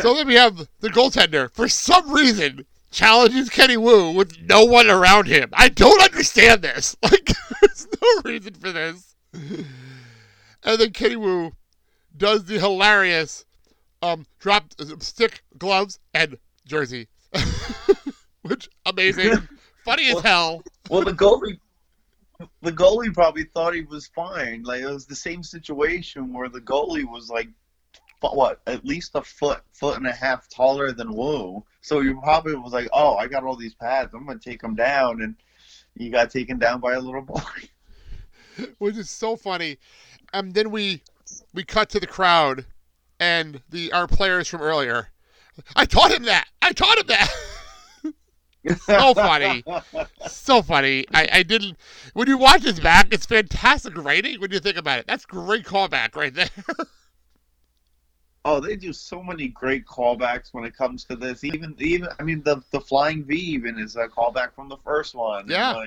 So 0.00 0.14
then 0.14 0.26
we 0.26 0.34
have 0.34 0.68
the 0.80 0.88
goaltender, 0.88 1.48
for 1.52 1.68
some 1.68 2.10
reason, 2.12 2.66
challenges 2.90 3.48
Kenny 3.50 3.76
Wu 3.76 4.10
with 4.10 4.36
no 4.42 4.64
one 4.64 4.90
around 4.90 5.28
him. 5.28 5.48
I 5.52 5.68
don't 5.68 6.02
understand 6.02 6.62
this. 6.62 6.96
Like, 7.02 7.32
there's 7.60 7.86
no 8.02 8.22
reason 8.24 8.54
for 8.54 8.72
this. 8.72 9.14
And 9.32 10.80
then 10.80 10.90
Kenny 10.90 11.14
Wu 11.14 11.52
does 12.16 12.44
the 12.44 12.58
hilarious 12.58 13.44
um, 14.02 14.26
drop 14.40 14.64
stick 14.98 15.42
gloves 15.56 16.00
and 16.12 16.36
jersey, 16.66 17.08
which 18.42 18.68
amazing, 18.84 19.48
funny 19.84 20.10
as 20.10 20.20
hell. 20.20 20.62
Well, 20.90 21.02
the 21.02 21.12
goalie, 21.12 21.58
the 22.62 22.72
goalie 22.72 23.12
probably 23.12 23.44
thought 23.44 23.74
he 23.74 23.82
was 23.82 24.06
fine. 24.08 24.62
Like 24.62 24.82
it 24.82 24.90
was 24.90 25.06
the 25.06 25.16
same 25.16 25.42
situation 25.42 26.32
where 26.32 26.48
the 26.48 26.60
goalie 26.60 27.04
was 27.04 27.28
like, 27.30 27.48
what, 28.20 28.60
at 28.66 28.84
least 28.84 29.12
a 29.14 29.22
foot, 29.22 29.62
foot 29.72 29.96
and 29.96 30.06
a 30.06 30.12
half 30.12 30.48
taller 30.48 30.92
than 30.92 31.12
Wu. 31.12 31.64
So 31.80 32.00
you 32.00 32.20
probably 32.20 32.54
was 32.54 32.72
like, 32.72 32.88
oh, 32.92 33.16
I 33.16 33.26
got 33.26 33.42
all 33.44 33.56
these 33.56 33.74
pads. 33.74 34.14
I'm 34.14 34.26
gonna 34.26 34.38
take 34.38 34.62
him 34.62 34.76
down, 34.76 35.22
and 35.22 35.34
he 35.96 36.08
got 36.08 36.30
taken 36.30 36.58
down 36.58 36.80
by 36.80 36.94
a 36.94 37.00
little 37.00 37.22
boy. 37.22 37.40
which 38.78 38.96
is 38.96 39.10
so 39.10 39.36
funny. 39.36 39.78
And 40.32 40.54
then 40.54 40.70
we 40.70 41.02
we 41.52 41.64
cut 41.64 41.88
to 41.90 42.00
the 42.00 42.06
crowd 42.06 42.66
and 43.18 43.60
the 43.70 43.92
our 43.92 44.06
players 44.06 44.48
from 44.48 44.62
earlier. 44.62 45.08
I 45.76 45.84
taught 45.84 46.12
him 46.12 46.24
that. 46.24 46.46
I 46.62 46.72
taught 46.72 46.98
him 46.98 47.06
that. 47.08 47.30
so 48.78 49.14
funny. 49.14 49.64
So 50.28 50.62
funny. 50.62 51.04
I, 51.12 51.28
I 51.32 51.42
didn't 51.42 51.76
when 52.14 52.28
you 52.28 52.38
watch 52.38 52.62
this 52.62 52.80
back, 52.80 53.08
it's 53.12 53.26
fantastic 53.26 53.96
writing 53.96 54.40
when 54.40 54.50
you 54.50 54.60
think 54.60 54.76
about 54.76 55.00
it. 55.00 55.06
That's 55.06 55.26
great 55.26 55.64
callback 55.64 56.16
right 56.16 56.34
there. 56.34 56.48
Oh, 58.44 58.58
they 58.58 58.74
do 58.74 58.92
so 58.92 59.22
many 59.22 59.48
great 59.48 59.86
callbacks 59.86 60.52
when 60.52 60.64
it 60.64 60.76
comes 60.76 61.04
to 61.04 61.14
this. 61.14 61.44
Even, 61.44 61.76
even 61.78 62.08
I 62.18 62.24
mean, 62.24 62.42
the 62.42 62.60
the 62.72 62.80
flying 62.80 63.24
V 63.24 63.36
even 63.36 63.78
is 63.78 63.94
a 63.94 64.08
callback 64.08 64.52
from 64.54 64.68
the 64.68 64.78
first 64.78 65.14
one. 65.14 65.46
Yeah. 65.48 65.70
And 65.70 65.78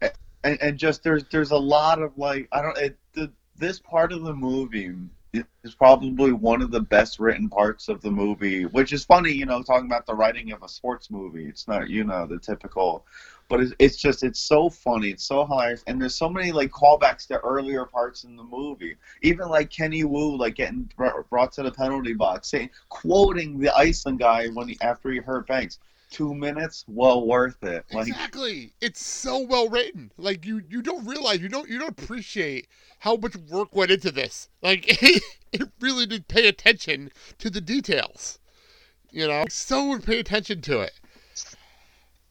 like, 0.00 0.14
and, 0.44 0.62
and 0.62 0.78
just 0.78 1.02
there's 1.02 1.24
there's 1.30 1.50
a 1.50 1.56
lot 1.56 2.00
of 2.00 2.16
like 2.16 2.48
I 2.52 2.62
don't 2.62 2.78
it, 2.78 2.96
the, 3.12 3.30
this 3.56 3.78
part 3.78 4.12
of 4.12 4.22
the 4.22 4.32
movie 4.32 4.94
is 5.32 5.74
probably 5.74 6.32
one 6.32 6.60
of 6.60 6.70
the 6.70 6.80
best 6.80 7.18
written 7.18 7.48
parts 7.48 7.88
of 7.88 8.02
the 8.02 8.10
movie, 8.10 8.66
which 8.66 8.92
is 8.92 9.04
funny, 9.04 9.32
you 9.32 9.46
know, 9.46 9.62
talking 9.62 9.86
about 9.86 10.04
the 10.06 10.14
writing 10.14 10.52
of 10.52 10.62
a 10.62 10.68
sports 10.68 11.10
movie. 11.10 11.46
It's 11.46 11.66
not 11.66 11.88
you 11.88 12.04
know 12.04 12.26
the 12.26 12.38
typical, 12.38 13.06
but 13.48 13.60
it's, 13.60 13.72
it's 13.78 13.96
just 13.96 14.22
it's 14.22 14.40
so 14.40 14.68
funny, 14.68 15.08
it's 15.08 15.24
so 15.24 15.46
hilarious, 15.46 15.84
and 15.86 16.00
there's 16.00 16.14
so 16.14 16.28
many 16.28 16.52
like 16.52 16.70
callbacks 16.70 17.26
to 17.28 17.38
earlier 17.40 17.86
parts 17.86 18.24
in 18.24 18.36
the 18.36 18.44
movie. 18.44 18.96
Even 19.22 19.48
like 19.48 19.70
Kenny 19.70 20.04
Wu 20.04 20.36
like 20.36 20.56
getting 20.56 20.90
br- 20.96 21.22
brought 21.30 21.52
to 21.52 21.62
the 21.62 21.72
penalty 21.72 22.12
box, 22.12 22.48
saying 22.48 22.68
quoting 22.90 23.58
the 23.58 23.74
Iceland 23.74 24.18
guy 24.18 24.48
when 24.48 24.68
he 24.68 24.78
after 24.82 25.10
he 25.10 25.18
hurt 25.18 25.46
Banks. 25.46 25.78
Two 26.12 26.34
minutes, 26.34 26.84
well 26.86 27.26
worth 27.26 27.64
it. 27.64 27.86
Like 27.90 28.06
Exactly. 28.06 28.74
It's 28.82 29.02
so 29.02 29.38
well 29.38 29.70
written. 29.70 30.12
Like 30.18 30.44
you, 30.44 30.62
you 30.68 30.82
don't 30.82 31.06
realize 31.06 31.40
you 31.40 31.48
don't 31.48 31.70
you 31.70 31.78
don't 31.78 31.98
appreciate 31.98 32.68
how 32.98 33.16
much 33.16 33.34
work 33.34 33.74
went 33.74 33.90
into 33.90 34.10
this. 34.10 34.50
Like 34.60 35.02
it 35.02 35.22
it 35.52 35.68
really 35.80 36.04
did 36.04 36.28
pay 36.28 36.48
attention 36.48 37.10
to 37.38 37.48
the 37.48 37.62
details. 37.62 38.38
You 39.10 39.26
know, 39.26 39.44
so 39.48 39.88
would 39.88 40.04
pay 40.04 40.18
attention 40.18 40.60
to 40.62 40.80
it. 40.80 40.92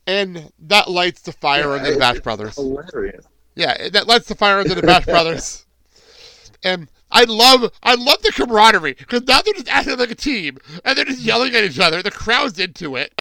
And 0.05 0.51
that 0.59 0.89
lights 0.89 1.21
the 1.23 1.31
fire 1.31 1.71
under 1.71 1.91
the 1.93 1.99
Bash 1.99 2.19
Brothers. 2.19 2.55
Hilarious. 2.55 3.25
Yeah, 3.55 3.89
that 3.89 4.07
lights 4.07 4.27
the 4.27 4.35
fire 4.35 4.59
under 4.59 4.75
the 4.75 4.81
Bash 4.81 5.05
Brothers. 5.07 5.65
And 6.63 6.87
I 7.11 7.23
love, 7.25 7.71
I 7.83 7.95
love 7.95 8.21
the 8.21 8.31
camaraderie 8.31 8.93
because 8.93 9.23
now 9.23 9.41
they're 9.41 9.53
just 9.53 9.67
acting 9.67 9.97
like 9.97 10.11
a 10.11 10.15
team 10.15 10.57
and 10.85 10.97
they're 10.97 11.05
just 11.05 11.21
yelling 11.21 11.53
at 11.55 11.63
each 11.63 11.79
other. 11.79 12.01
The 12.01 12.11
crowd's 12.11 12.59
into 12.59 12.95
it. 12.95 13.13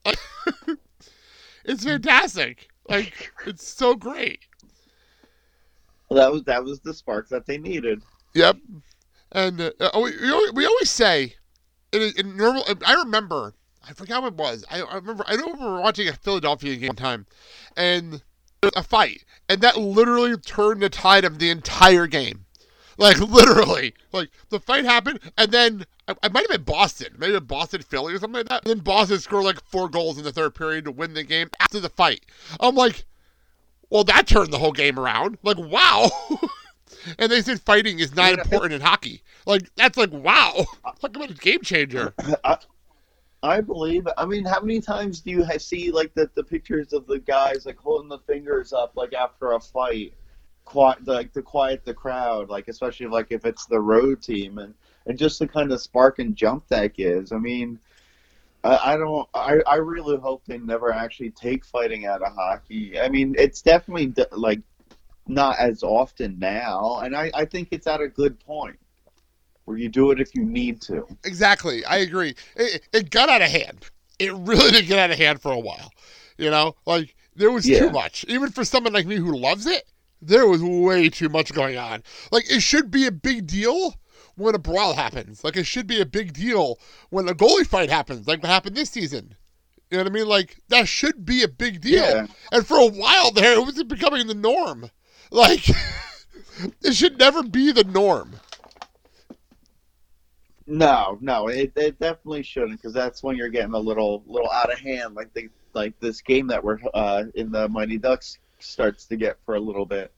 it's 1.64 1.84
fantastic. 1.84 2.68
Like 2.88 3.32
it's 3.46 3.66
so 3.66 3.94
great. 3.94 4.40
Well, 6.08 6.18
that 6.18 6.32
was 6.32 6.42
that 6.44 6.64
was 6.64 6.80
the 6.80 6.92
spark 6.94 7.28
that 7.28 7.46
they 7.46 7.58
needed. 7.58 8.02
Yep. 8.34 8.56
And 9.32 9.60
uh, 9.60 9.70
uh, 9.80 9.90
we, 10.02 10.16
we 10.20 10.30
always- 10.30 10.52
we 10.52 10.66
always 10.66 10.90
say, 10.90 11.34
in, 11.92 12.12
in 12.16 12.36
normal, 12.36 12.64
I 12.84 12.94
remember, 12.94 13.54
I 13.88 13.92
forgot 13.92 14.22
what 14.22 14.32
it 14.32 14.38
was. 14.38 14.64
I, 14.70 14.80
I 14.80 14.96
remember, 14.96 15.24
I 15.26 15.34
remember 15.34 15.80
watching 15.80 16.08
a 16.08 16.12
Philadelphia 16.14 16.76
game 16.76 16.88
one 16.88 16.96
time, 16.96 17.26
and 17.76 18.22
a 18.76 18.82
fight, 18.82 19.24
and 19.48 19.60
that 19.60 19.76
literally 19.78 20.36
turned 20.36 20.82
the 20.82 20.88
tide 20.88 21.24
of 21.24 21.38
the 21.38 21.50
entire 21.50 22.06
game. 22.06 22.46
Like 23.00 23.18
literally, 23.18 23.94
like 24.12 24.28
the 24.50 24.60
fight 24.60 24.84
happened, 24.84 25.20
and 25.38 25.50
then 25.50 25.86
I, 26.06 26.14
I 26.22 26.28
might 26.28 26.42
have 26.42 26.50
been 26.50 26.64
Boston, 26.64 27.14
maybe 27.16 27.40
Boston 27.40 27.80
Philly 27.80 28.12
or 28.12 28.18
something 28.18 28.40
like 28.40 28.48
that. 28.48 28.66
And 28.66 28.70
then 28.70 28.84
Boston 28.84 29.18
scored 29.18 29.44
like 29.44 29.64
four 29.64 29.88
goals 29.88 30.18
in 30.18 30.24
the 30.24 30.32
third 30.32 30.54
period 30.54 30.84
to 30.84 30.92
win 30.92 31.14
the 31.14 31.24
game 31.24 31.48
after 31.60 31.80
the 31.80 31.88
fight. 31.88 32.26
I'm 32.60 32.74
like, 32.74 33.06
well, 33.88 34.04
that 34.04 34.26
turned 34.26 34.52
the 34.52 34.58
whole 34.58 34.72
game 34.72 34.98
around. 34.98 35.38
Like, 35.42 35.56
wow. 35.56 36.10
and 37.18 37.32
they 37.32 37.40
said 37.40 37.62
fighting 37.62 38.00
is 38.00 38.14
not 38.14 38.38
important 38.38 38.74
in 38.74 38.82
hockey. 38.82 39.22
Like, 39.46 39.74
that's 39.76 39.96
like, 39.96 40.12
wow. 40.12 40.66
Talk 41.00 41.16
about 41.16 41.30
a 41.30 41.34
game 41.34 41.62
changer. 41.62 42.12
I, 42.44 42.58
I 43.42 43.62
believe. 43.62 44.06
I 44.18 44.26
mean, 44.26 44.44
how 44.44 44.60
many 44.60 44.82
times 44.82 45.20
do 45.20 45.30
you 45.30 45.46
see 45.58 45.90
like 45.90 46.12
the, 46.12 46.30
the 46.34 46.44
pictures 46.44 46.92
of 46.92 47.06
the 47.06 47.18
guys 47.18 47.64
like 47.64 47.78
holding 47.78 48.10
the 48.10 48.18
fingers 48.18 48.74
up 48.74 48.92
like 48.94 49.14
after 49.14 49.52
a 49.52 49.60
fight, 49.60 50.12
quiet 50.70 51.06
like 51.06 51.32
to 51.32 51.42
quiet 51.42 51.84
the 51.84 51.94
crowd, 51.94 52.48
like 52.48 52.68
especially 52.68 53.06
like 53.06 53.28
if 53.30 53.44
it's 53.44 53.66
the 53.66 53.80
road 53.80 54.22
team 54.22 54.58
and 54.58 54.74
and 55.06 55.18
just 55.18 55.38
the 55.38 55.48
kind 55.48 55.72
of 55.72 55.80
spark 55.80 56.18
and 56.18 56.36
jump 56.36 56.66
that 56.68 56.94
gives. 56.94 57.32
I 57.32 57.38
mean. 57.38 57.78
I 58.62 58.92
I 58.92 58.96
don't. 58.98 59.26
I, 59.32 59.60
I 59.66 59.76
really 59.76 60.18
hope 60.18 60.42
they 60.44 60.58
never 60.58 60.92
actually 60.92 61.30
take 61.30 61.64
fighting 61.64 62.04
out 62.04 62.20
of 62.20 62.34
hockey. 62.34 63.00
I 63.00 63.08
mean, 63.08 63.34
it's 63.38 63.62
definitely 63.62 64.12
like 64.32 64.60
not 65.26 65.58
as 65.58 65.82
often 65.82 66.38
now, 66.38 67.00
and 67.02 67.16
I, 67.16 67.30
I 67.32 67.46
think 67.46 67.68
it's 67.70 67.86
at 67.86 68.02
a 68.02 68.08
good 68.08 68.38
point 68.38 68.78
where 69.64 69.78
you 69.78 69.88
do 69.88 70.10
it 70.10 70.20
if 70.20 70.34
you 70.34 70.44
need 70.44 70.82
to. 70.82 71.06
Exactly. 71.24 71.84
I 71.86 71.98
agree. 71.98 72.34
It, 72.54 72.82
it 72.92 73.10
got 73.10 73.30
out 73.30 73.40
of 73.40 73.48
hand. 73.48 73.86
It 74.18 74.34
really 74.34 74.70
did 74.72 74.86
get 74.86 74.98
out 74.98 75.10
of 75.10 75.16
hand 75.16 75.40
for 75.40 75.52
a 75.52 75.58
while. 75.58 75.90
You 76.36 76.50
know, 76.50 76.76
like 76.84 77.14
there 77.34 77.50
was 77.50 77.66
Yeah. 77.66 77.78
too 77.78 77.90
much. 77.90 78.26
Even 78.28 78.50
for 78.50 78.64
someone 78.64 78.92
like 78.92 79.06
me 79.06 79.16
who 79.16 79.34
loves 79.38 79.66
it, 79.66 79.84
there 80.22 80.46
was 80.46 80.62
way 80.62 81.08
too 81.08 81.28
much 81.28 81.52
going 81.52 81.76
on. 81.76 82.02
Like 82.30 82.50
it 82.50 82.60
should 82.60 82.90
be 82.90 83.06
a 83.06 83.12
big 83.12 83.46
deal 83.46 83.94
when 84.36 84.54
a 84.54 84.58
brawl 84.58 84.94
happens. 84.94 85.44
Like 85.44 85.56
it 85.56 85.66
should 85.66 85.86
be 85.86 86.00
a 86.00 86.06
big 86.06 86.32
deal 86.32 86.78
when 87.10 87.28
a 87.28 87.34
goalie 87.34 87.66
fight 87.66 87.90
happens, 87.90 88.26
like 88.26 88.42
what 88.42 88.50
happened 88.50 88.76
this 88.76 88.90
season. 88.90 89.34
You 89.90 89.98
know 89.98 90.04
what 90.04 90.12
I 90.12 90.14
mean? 90.14 90.28
Like 90.28 90.58
that 90.68 90.88
should 90.88 91.24
be 91.24 91.42
a 91.42 91.48
big 91.48 91.80
deal. 91.80 92.02
Yeah. 92.02 92.26
And 92.52 92.66
for 92.66 92.78
a 92.78 92.86
while 92.86 93.30
there, 93.32 93.54
it 93.54 93.66
was 93.66 93.82
becoming 93.84 94.26
the 94.26 94.34
norm. 94.34 94.90
Like 95.30 95.68
it 96.82 96.94
should 96.94 97.18
never 97.18 97.42
be 97.42 97.72
the 97.72 97.84
norm. 97.84 98.32
No, 100.66 101.18
no, 101.20 101.48
it, 101.48 101.72
it 101.74 101.98
definitely 101.98 102.44
shouldn't 102.44 102.80
because 102.80 102.92
that's 102.92 103.24
when 103.24 103.36
you're 103.36 103.48
getting 103.48 103.74
a 103.74 103.78
little 103.78 104.22
little 104.26 104.50
out 104.50 104.72
of 104.72 104.78
hand, 104.78 105.16
like 105.16 105.34
the 105.34 105.48
like 105.74 105.98
this 105.98 106.20
game 106.20 106.46
that 106.48 106.62
we're 106.62 106.78
uh, 106.94 107.24
in 107.34 107.50
the 107.50 107.68
Mighty 107.68 107.98
Ducks 107.98 108.38
starts 108.62 109.04
to 109.06 109.16
get 109.16 109.36
for 109.44 109.54
a 109.54 109.60
little 109.60 109.86
bit. 109.86 110.12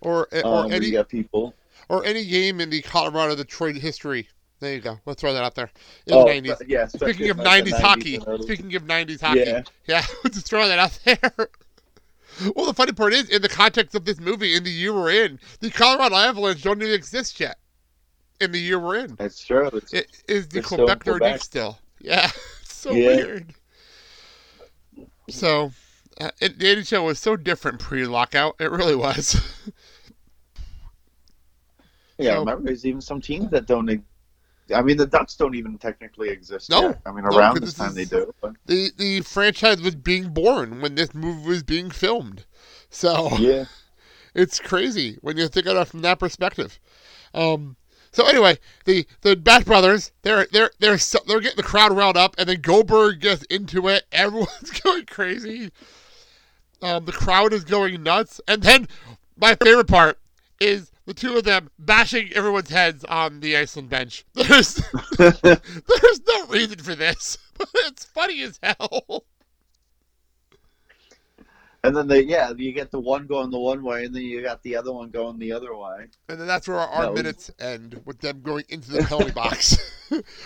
Or 0.00 0.28
or 0.44 0.64
Um, 0.66 0.72
any 0.72 1.02
people. 1.04 1.54
or 1.88 2.04
any 2.04 2.24
game 2.26 2.60
in 2.60 2.70
the 2.70 2.82
Colorado 2.82 3.34
Detroit 3.36 3.76
history. 3.76 4.28
There 4.60 4.74
you 4.74 4.80
go. 4.80 4.98
Let's 5.04 5.20
throw 5.20 5.34
that 5.34 5.42
out 5.44 5.54
there. 5.54 5.70
In 6.06 6.14
Oh, 6.14 6.24
the 6.24 6.30
90s. 6.30 6.62
yeah. 6.68 6.86
Speaking 6.86 7.30
of 7.30 7.38
like 7.38 7.64
the 7.64 7.70
90s 7.72 7.80
hockey, 7.80 8.20
speaking 8.42 8.74
of 8.76 8.84
90s 8.84 9.20
hockey, 9.20 9.40
Yeah. 9.40 9.62
yeah, 9.86 10.04
just 10.26 10.46
throw 10.46 10.66
that 10.68 10.78
out 10.78 10.98
there. 11.04 11.48
Well, 12.56 12.66
the 12.66 12.74
funny 12.74 12.92
part 12.92 13.12
is, 13.12 13.28
in 13.30 13.42
the 13.42 13.48
context 13.48 13.94
of 13.94 14.04
this 14.04 14.18
movie, 14.18 14.54
in 14.56 14.64
the 14.64 14.70
year 14.70 14.92
we're 14.92 15.10
in, 15.24 15.38
the 15.60 15.70
Colorado 15.70 16.16
Avalanche 16.16 16.62
don't 16.62 16.80
even 16.82 16.94
exist 16.94 17.38
yet. 17.40 17.58
In 18.40 18.50
the 18.52 18.58
year 18.58 18.78
we're 18.80 18.96
in, 18.96 19.14
That's 19.16 19.44
true. 19.44 19.68
It's, 19.72 19.92
it 19.92 20.08
is 20.28 20.48
the 20.48 20.60
Quebec 20.62 21.04
Nordique 21.04 21.18
Quebec. 21.18 21.40
still. 21.42 21.78
Yeah, 22.00 22.30
it's 22.62 22.74
so 22.74 22.90
Yeah. 22.92 23.06
weird. 23.16 23.54
So, 25.30 25.72
uh, 26.20 26.30
it, 26.40 26.58
the 26.58 26.66
NHL 26.66 27.04
was 27.04 27.18
so 27.18 27.36
different 27.36 27.78
pre-lockout. 27.80 28.56
It 28.60 28.70
really 28.70 28.94
was. 28.96 29.34
yeah, 32.18 32.32
so- 32.34 32.40
remember, 32.40 32.64
there's 32.64 32.86
even 32.86 33.00
some 33.00 33.20
teams 33.20 33.50
that 33.50 33.66
don't. 33.66 33.90
I 34.74 34.80
mean, 34.80 34.96
the 34.96 35.06
Ducks 35.06 35.36
don't 35.36 35.54
even 35.54 35.76
technically 35.76 36.30
exist 36.30 36.70
No. 36.70 36.88
yet. 36.88 37.00
I 37.04 37.12
mean, 37.12 37.24
No, 37.24 37.36
around 37.36 37.58
this 37.60 37.74
time 37.74 37.90
is- 37.90 37.94
they 37.94 38.04
do. 38.06 38.32
But 38.40 38.52
the 38.66 38.90
the 38.96 39.20
franchise 39.20 39.80
was 39.82 39.94
being 39.94 40.28
born 40.32 40.80
when 40.80 40.94
this 40.94 41.12
movie 41.14 41.46
was 41.46 41.62
being 41.62 41.90
filmed. 41.90 42.46
So 42.88 43.36
yeah, 43.38 43.64
it's 44.34 44.58
crazy 44.60 45.18
when 45.20 45.36
you 45.36 45.48
think 45.48 45.66
of 45.66 45.76
it 45.76 45.88
from 45.88 46.00
that 46.02 46.18
perspective. 46.18 46.78
Um, 47.34 47.76
so 48.12 48.26
anyway, 48.26 48.58
the 48.84 49.06
the 49.20 49.36
Bash 49.36 49.64
Brothers 49.64 50.12
they're 50.22 50.46
they're 50.52 50.70
they're 50.78 50.96
they're 51.26 51.40
getting 51.40 51.56
the 51.56 51.62
crowd 51.62 51.92
riled 51.92 52.16
up, 52.16 52.34
and 52.38 52.48
then 52.48 52.60
Goldberg 52.62 53.20
gets 53.20 53.42
into 53.44 53.88
it. 53.88 54.04
Everyone's 54.12 54.70
going 54.82 55.04
crazy. 55.06 55.70
Um, 56.84 57.06
the 57.06 57.12
crowd 57.12 57.54
is 57.54 57.64
going 57.64 58.02
nuts, 58.02 58.42
and 58.46 58.62
then 58.62 58.88
my 59.38 59.54
favorite 59.54 59.88
part 59.88 60.18
is 60.60 60.92
the 61.06 61.14
two 61.14 61.38
of 61.38 61.44
them 61.44 61.70
bashing 61.78 62.30
everyone's 62.34 62.68
heads 62.68 63.04
on 63.04 63.40
the 63.40 63.56
Iceland 63.56 63.88
bench. 63.88 64.26
There's 64.34 64.74
there's 65.18 66.20
no 66.26 66.46
reason 66.48 66.78
for 66.80 66.94
this, 66.94 67.38
but 67.58 67.68
it's 67.74 68.04
funny 68.04 68.42
as 68.42 68.60
hell. 68.62 69.24
and 71.82 71.96
then 71.96 72.06
they 72.06 72.20
yeah, 72.20 72.52
you 72.54 72.72
get 72.72 72.90
the 72.90 73.00
one 73.00 73.26
going 73.26 73.50
the 73.50 73.58
one 73.58 73.82
way, 73.82 74.04
and 74.04 74.14
then 74.14 74.20
you 74.20 74.42
got 74.42 74.62
the 74.62 74.76
other 74.76 74.92
one 74.92 75.08
going 75.08 75.38
the 75.38 75.52
other 75.52 75.74
way. 75.74 76.08
And 76.28 76.38
then 76.38 76.46
that's 76.46 76.68
where 76.68 76.78
our, 76.78 76.88
our 76.88 77.06
That 77.06 77.14
minutes 77.14 77.50
end 77.60 78.02
with 78.04 78.20
them 78.20 78.42
going 78.42 78.64
into 78.68 78.90
the 78.92 79.04
penalty 79.04 79.32
box. 79.32 79.78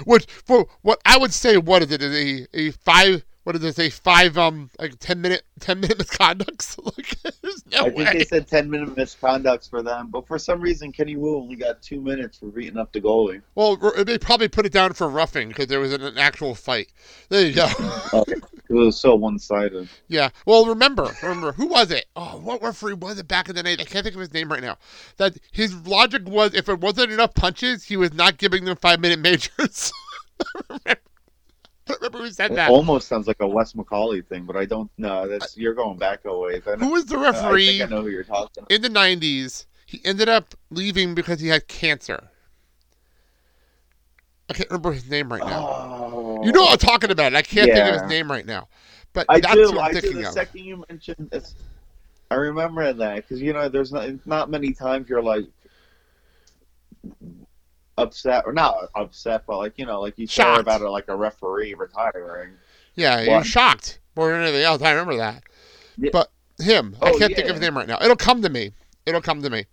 Which 0.05 0.27
for 0.47 0.69
what 0.83 1.01
I 1.05 1.19
would 1.19 1.33
say, 1.33 1.57
what 1.57 1.83
is 1.83 1.91
it? 1.91 2.01
Is 2.01 2.15
a 2.15 2.47
a 2.57 2.71
five? 2.71 3.25
What 3.49 3.57
is 3.57 3.63
they 3.63 3.73
say? 3.73 3.89
five 3.89 4.37
um 4.37 4.69
like 4.79 4.99
ten 4.99 5.23
minute 5.23 5.43
ten 5.59 5.81
minute 5.81 5.97
misconducts? 5.99 6.79
like 6.99 7.17
there's 7.41 7.65
no 7.73 7.79
I 7.79 7.83
think 7.85 7.97
way. 7.97 8.19
they 8.19 8.25
said 8.27 8.47
10 8.47 8.69
minute 8.69 8.95
misconducts 8.95 9.71
for 9.71 9.83
them, 9.83 10.09
but 10.11 10.27
for 10.27 10.39
some 10.39 10.61
reason, 10.61 10.93
Kenny 10.93 11.17
Wu 11.17 11.39
only 11.39 11.57
got 11.57 11.81
two 11.81 12.03
minutes 12.03 12.37
for 12.37 12.49
beating 12.49 12.77
up 12.77 12.93
the 12.93 13.01
goalie. 13.01 13.41
Well, 13.55 13.77
they 14.05 14.19
probably 14.19 14.49
put 14.49 14.67
it 14.67 14.73
down 14.73 14.93
for 14.93 15.09
roughing 15.09 15.49
because 15.49 15.69
there 15.69 15.81
was 15.81 15.95
an, 15.95 16.03
an 16.03 16.19
actual 16.19 16.55
fight. 16.55 16.93
There 17.31 17.47
you 17.47 17.55
go. 17.55 17.69
It 18.71 18.75
was 18.75 19.01
so 19.01 19.15
one 19.15 19.39
sided. 19.39 19.89
yeah. 20.09 20.29
Well, 20.45 20.67
remember, 20.67 21.11
remember 21.23 21.53
who 21.53 21.69
was 21.69 21.91
it? 21.91 22.05
Oh, 22.15 22.39
what 22.39 22.61
referee 22.61 22.93
was 22.93 23.19
it 23.19 23.27
back 23.27 23.49
in 23.49 23.55
the 23.55 23.63
day? 23.63 23.73
I 23.73 23.77
can't 23.77 24.05
think 24.05 24.15
of 24.15 24.21
his 24.21 24.35
name 24.35 24.53
right 24.53 24.61
now. 24.61 24.77
That 25.17 25.39
his 25.53 25.75
logic 25.87 26.29
was 26.29 26.53
if 26.53 26.69
it 26.69 26.79
wasn't 26.79 27.13
enough 27.13 27.33
punches, 27.33 27.85
he 27.85 27.97
was 27.97 28.13
not 28.13 28.37
giving 28.37 28.67
them 28.67 28.77
five 28.77 29.01
minute 29.01 29.21
majors. 29.21 29.91
I 31.89 31.95
remember 32.01 32.19
who 32.19 32.31
said 32.31 32.51
It 32.53 32.55
that. 32.57 32.71
almost 32.71 33.09
sounds 33.09 33.27
like 33.27 33.41
a 33.41 33.47
Wes 33.49 33.73
McCauley 33.73 34.25
thing, 34.27 34.45
but 34.45 34.57
I 34.57 34.65
don't 34.65 34.91
know. 34.99 35.27
That's 35.29 35.57
you're 35.57 35.75
going 35.75 35.99
back 35.99 36.25
a 36.25 36.37
ways. 36.37 36.63
Who 36.65 36.89
was 36.91 37.07
the 37.07 37.17
I 37.19 37.23
referee 37.31 37.79
think 37.79 37.83
I 37.93 37.95
know 37.97 38.03
who 38.03 38.09
you're 38.09 38.25
talking. 38.25 38.51
about. 38.59 38.71
in 38.73 38.83
the 38.83 38.89
90s? 38.91 39.67
He 39.87 40.01
ended 40.05 40.29
up 40.29 40.55
leaving 40.71 41.15
because 41.15 41.41
he 41.41 41.49
had 41.49 41.67
cancer. 41.69 42.29
I 44.51 44.55
can't 44.55 44.71
remember 44.71 44.93
his 44.93 45.09
name 45.09 45.31
right 45.31 45.45
now. 45.45 45.67
Oh, 45.69 46.45
You 46.45 46.53
know 46.53 46.63
what 46.63 46.71
I'm 46.71 46.89
oh. 46.89 46.91
talking 46.93 47.11
about. 47.11 47.35
I 47.35 47.43
can't 47.43 47.71
think 47.73 47.87
of 47.87 48.01
his 48.01 48.11
name 48.11 48.31
right 48.31 48.47
now. 48.47 48.69
But 49.13 49.27
I 49.29 49.41
that's 49.41 49.55
do. 49.55 49.73
what 49.73 49.79
I'm 49.79 49.97
I 49.97 50.01
do. 50.01 50.13
The 50.15 50.29
of. 50.29 50.33
second 50.33 50.65
you 50.65 50.85
mentioned 50.89 51.29
this, 51.31 51.55
I 52.31 52.35
remember 52.37 52.93
that 52.93 53.17
because 53.17 53.41
you 53.41 53.53
know, 53.53 53.69
there's 53.69 53.93
not 53.93 54.09
not 54.27 54.51
many 54.51 54.73
times 54.73 55.09
you're 55.09 55.23
like 55.23 55.45
upset 57.99 58.45
or 58.47 58.53
not 58.53 58.89
upset, 58.95 59.45
but 59.47 59.59
like 59.59 59.75
you 59.77 59.87
know, 59.87 60.01
like 60.01 60.19
you 60.19 60.27
care 60.27 60.45
Shocked. 60.47 60.61
about 60.61 60.81
it 60.81 60.89
like 60.89 61.09
a 61.09 61.17
referee 61.17 61.75
retiring. 61.75 62.51
Yeah, 62.95 63.39
was 63.39 63.47
shocked 63.47 64.01
more 64.17 64.31
than 64.33 64.43
anything 64.43 64.63
else. 64.63 64.83
I 64.83 64.91
remember 64.91 65.17
that. 65.19 65.43
Yeah. 65.99 66.11
But 66.13 66.31
Him. 66.59 66.97
I 67.01 67.11
Oh, 67.11 67.19
can't 67.19 67.35
think 67.35 67.49
of 67.49 67.55
his 67.55 67.61
name 67.61 67.77
right 67.77 67.87
now. 67.87 67.99
It'll 68.03 68.17
come 68.17 68.43
to 68.43 68.49
me. 68.49 68.73
It'll 69.07 69.21
come 69.23 69.43
to 69.43 69.51
me. 69.51 69.67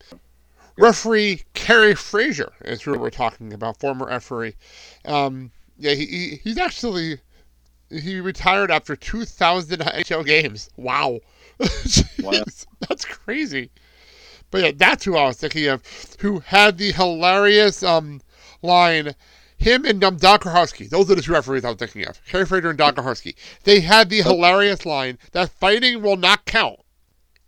Referee 0.78 1.42
Kerry 1.54 1.96
Fraser 1.96 2.52
is 2.66 2.82
who 2.82 2.98
we're 3.00 3.10
talking 3.10 3.54
about. 3.54 3.80
Former 3.80 4.06
referee. 4.08 4.56
Um, 5.06 5.52
yeah, 5.78 5.94
he, 5.94 6.06
he 6.06 6.36
he's 6.44 6.58
actually 6.58 7.20
he 7.90 8.20
retired 8.20 8.72
after 8.72 8.96
2,000 8.96 9.80
NHL 9.80 10.26
games. 10.26 10.70
Wow. 10.78 11.20
Jeez, 11.60 12.66
That's 12.90 13.06
crazy. 13.06 13.72
But 14.56 14.63
yeah, 14.63 14.72
that's 14.74 15.04
who 15.04 15.18
I 15.18 15.28
was 15.28 15.36
thinking 15.36 15.68
of, 15.68 15.84
who 16.22 16.39
had 16.39 16.78
the 16.78 16.94
hilarious 16.94 17.84
um 17.84 18.22
line. 18.62 19.13
Him 19.58 19.84
and 19.84 20.02
um, 20.02 20.15
Don 20.15 20.39
Koharski. 20.39 20.89
Those 20.89 21.12
are 21.12 21.15
the 21.15 21.22
two 21.22 21.34
referees 21.34 21.65
I 21.65 21.72
was 21.72 21.78
thinking 21.78 22.08
of. 22.08 22.26
Kerry 22.26 22.46
Fraser 22.46 22.70
and 22.70 22.78
Don 22.78 22.96
Koharski. 22.96 23.36
They 23.65 23.82
had 23.82 24.10
the 24.10 24.22
hilarious 24.22 24.86
line 24.86 25.18
that 25.34 25.50
fighting 25.50 26.02
will 26.02 26.15
not 26.15 26.46
count 26.46 26.80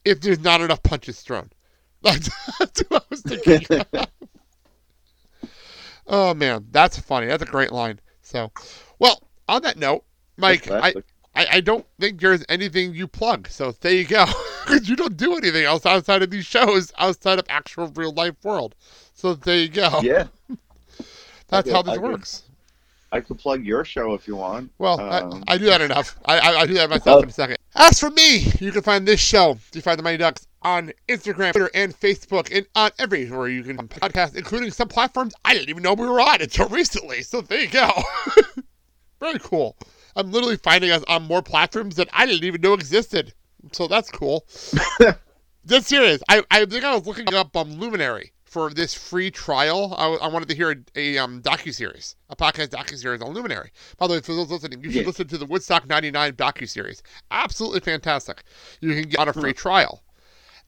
if 0.04 0.20
there's 0.20 0.42
not 0.42 0.60
enough 0.60 0.84
punches 0.84 1.22
thrown. 1.22 1.50
That's, 2.02 2.30
what 2.90 2.92
I 2.92 3.00
was 3.10 3.22
thinking. 3.22 3.86
of. 3.94 4.08
oh 6.08 6.34
man, 6.34 6.68
that's 6.72 7.00
funny. 7.00 7.28
That's 7.28 7.44
a 7.44 7.46
great 7.46 7.72
line. 7.72 8.02
So, 8.22 8.52
well, 9.00 9.24
on 9.48 9.62
that 9.62 9.78
note, 9.78 10.04
Mike, 10.36 10.70
I, 10.70 10.94
I, 11.34 11.48
I 11.52 11.62
don't 11.62 11.86
think 12.02 12.20
there's 12.20 12.44
anything 12.50 12.94
you 12.94 13.08
plug. 13.08 13.48
So 13.48 13.72
there 13.72 13.94
you 13.94 14.06
go. 14.06 14.26
Because 14.68 14.90
you 14.90 14.96
don't 14.96 15.16
do 15.16 15.36
anything 15.38 15.64
else 15.64 15.86
outside 15.86 16.22
of 16.22 16.30
these 16.30 16.46
shows, 16.46 16.92
outside 16.98 17.40
of 17.40 17.46
actual 17.50 17.88
real 17.96 18.12
life 18.12 18.36
world. 18.44 18.76
So 19.14 19.34
there 19.34 19.58
you 19.58 19.70
go. 19.70 20.02
Yeah, 20.04 20.28
That's 21.48 21.70
I 21.70 21.74
how 21.74 21.82
this 21.82 21.96
I 21.96 22.02
works. 22.02 22.44
I 23.12 23.22
could 23.22 23.40
plug 23.40 23.64
your 23.64 23.86
show 23.86 24.14
if 24.14 24.28
you 24.28 24.36
want. 24.36 24.70
Well, 24.78 25.00
Um, 25.00 25.44
I, 25.48 25.54
I 25.54 25.58
do 25.58 25.66
that 25.66 25.80
enough. 25.80 26.18
I, 26.26 26.40
I, 26.40 26.60
I 26.62 26.66
do 26.66 26.74
that 26.74 26.90
myself 26.90 27.24
in 27.24 27.30
a 27.30 27.32
second. 27.32 27.58
As 27.76 28.00
for 28.00 28.10
me, 28.10 28.52
you 28.60 28.72
can 28.72 28.82
find 28.82 29.08
this 29.08 29.22
show, 29.22 29.58
you 29.74 29.82
find 29.82 29.98
the 29.98 30.04
Mighty 30.04 30.18
Ducks, 30.18 30.46
on 30.62 30.92
Instagram, 31.08 31.54
Twitter, 31.54 31.72
and 31.74 31.98
Facebook, 31.98 32.56
and 32.56 32.66
on 32.76 32.92
everywhere 33.00 33.48
you 33.48 33.64
can 33.64 33.78
podcast, 33.88 34.36
including 34.36 34.72
some 34.72 34.90
platforms 34.90 35.34
I 35.46 35.54
didn't 35.54 35.70
even 35.70 35.84
know 35.84 35.94
we 35.94 36.08
were 36.08 36.20
on 36.20 36.42
until 36.42 36.68
recently. 36.68 37.22
So 37.24 37.40
there 37.40 37.62
you 37.62 37.70
go. 37.70 37.90
Very 39.22 39.40
cool. 39.40 39.78
I'm 40.16 40.32
literally 40.32 40.58
finding 40.58 40.92
us 40.92 41.04
on 41.08 41.24
more 41.24 41.42
platforms 41.42 41.96
that 41.96 42.10
I 42.12 42.26
didn't 42.26 42.44
even 42.44 42.60
know 42.60 42.74
existed. 42.74 43.34
So 43.72 43.88
that's 43.88 44.10
cool. 44.12 44.46
Dead 45.66 45.86
serious. 45.86 46.22
I, 46.30 46.44
I 46.50 46.66
think 46.66 46.84
I 46.84 46.96
was 46.96 47.06
looking 47.06 47.34
up 47.34 47.56
um, 47.58 47.74
Luminary 47.74 48.32
for 48.46 48.70
this 48.70 48.94
free 48.94 49.30
trial. 49.30 49.94
I, 49.98 50.08
I 50.26 50.28
wanted 50.30 50.48
to 50.50 50.56
hear 50.56 50.72
a, 50.72 50.76
a 50.96 51.18
um, 51.18 51.42
docu-series, 51.42 52.16
a 52.30 52.36
podcast 52.36 52.70
docu-series 52.70 53.22
on 53.22 53.34
Luminary. 53.34 53.72
By 53.98 54.08
the 54.08 54.14
way, 54.14 54.22
for 54.22 54.34
those 54.34 54.50
listening, 54.50 54.82
you 54.82 54.92
should 54.92 55.02
Yeah. 55.02 55.08
listen 55.08 55.28
to 55.28 55.38
the 55.38 55.46
Woodstock 55.46 55.88
99 55.88 56.34
docu-series. 56.34 57.04
Absolutely 57.32 57.82
fantastic. 57.82 58.44
You 58.80 58.94
can 58.94 59.10
get 59.10 59.20
on 59.20 59.28
a 59.28 59.34
free 59.34 59.54
trial. 59.54 60.04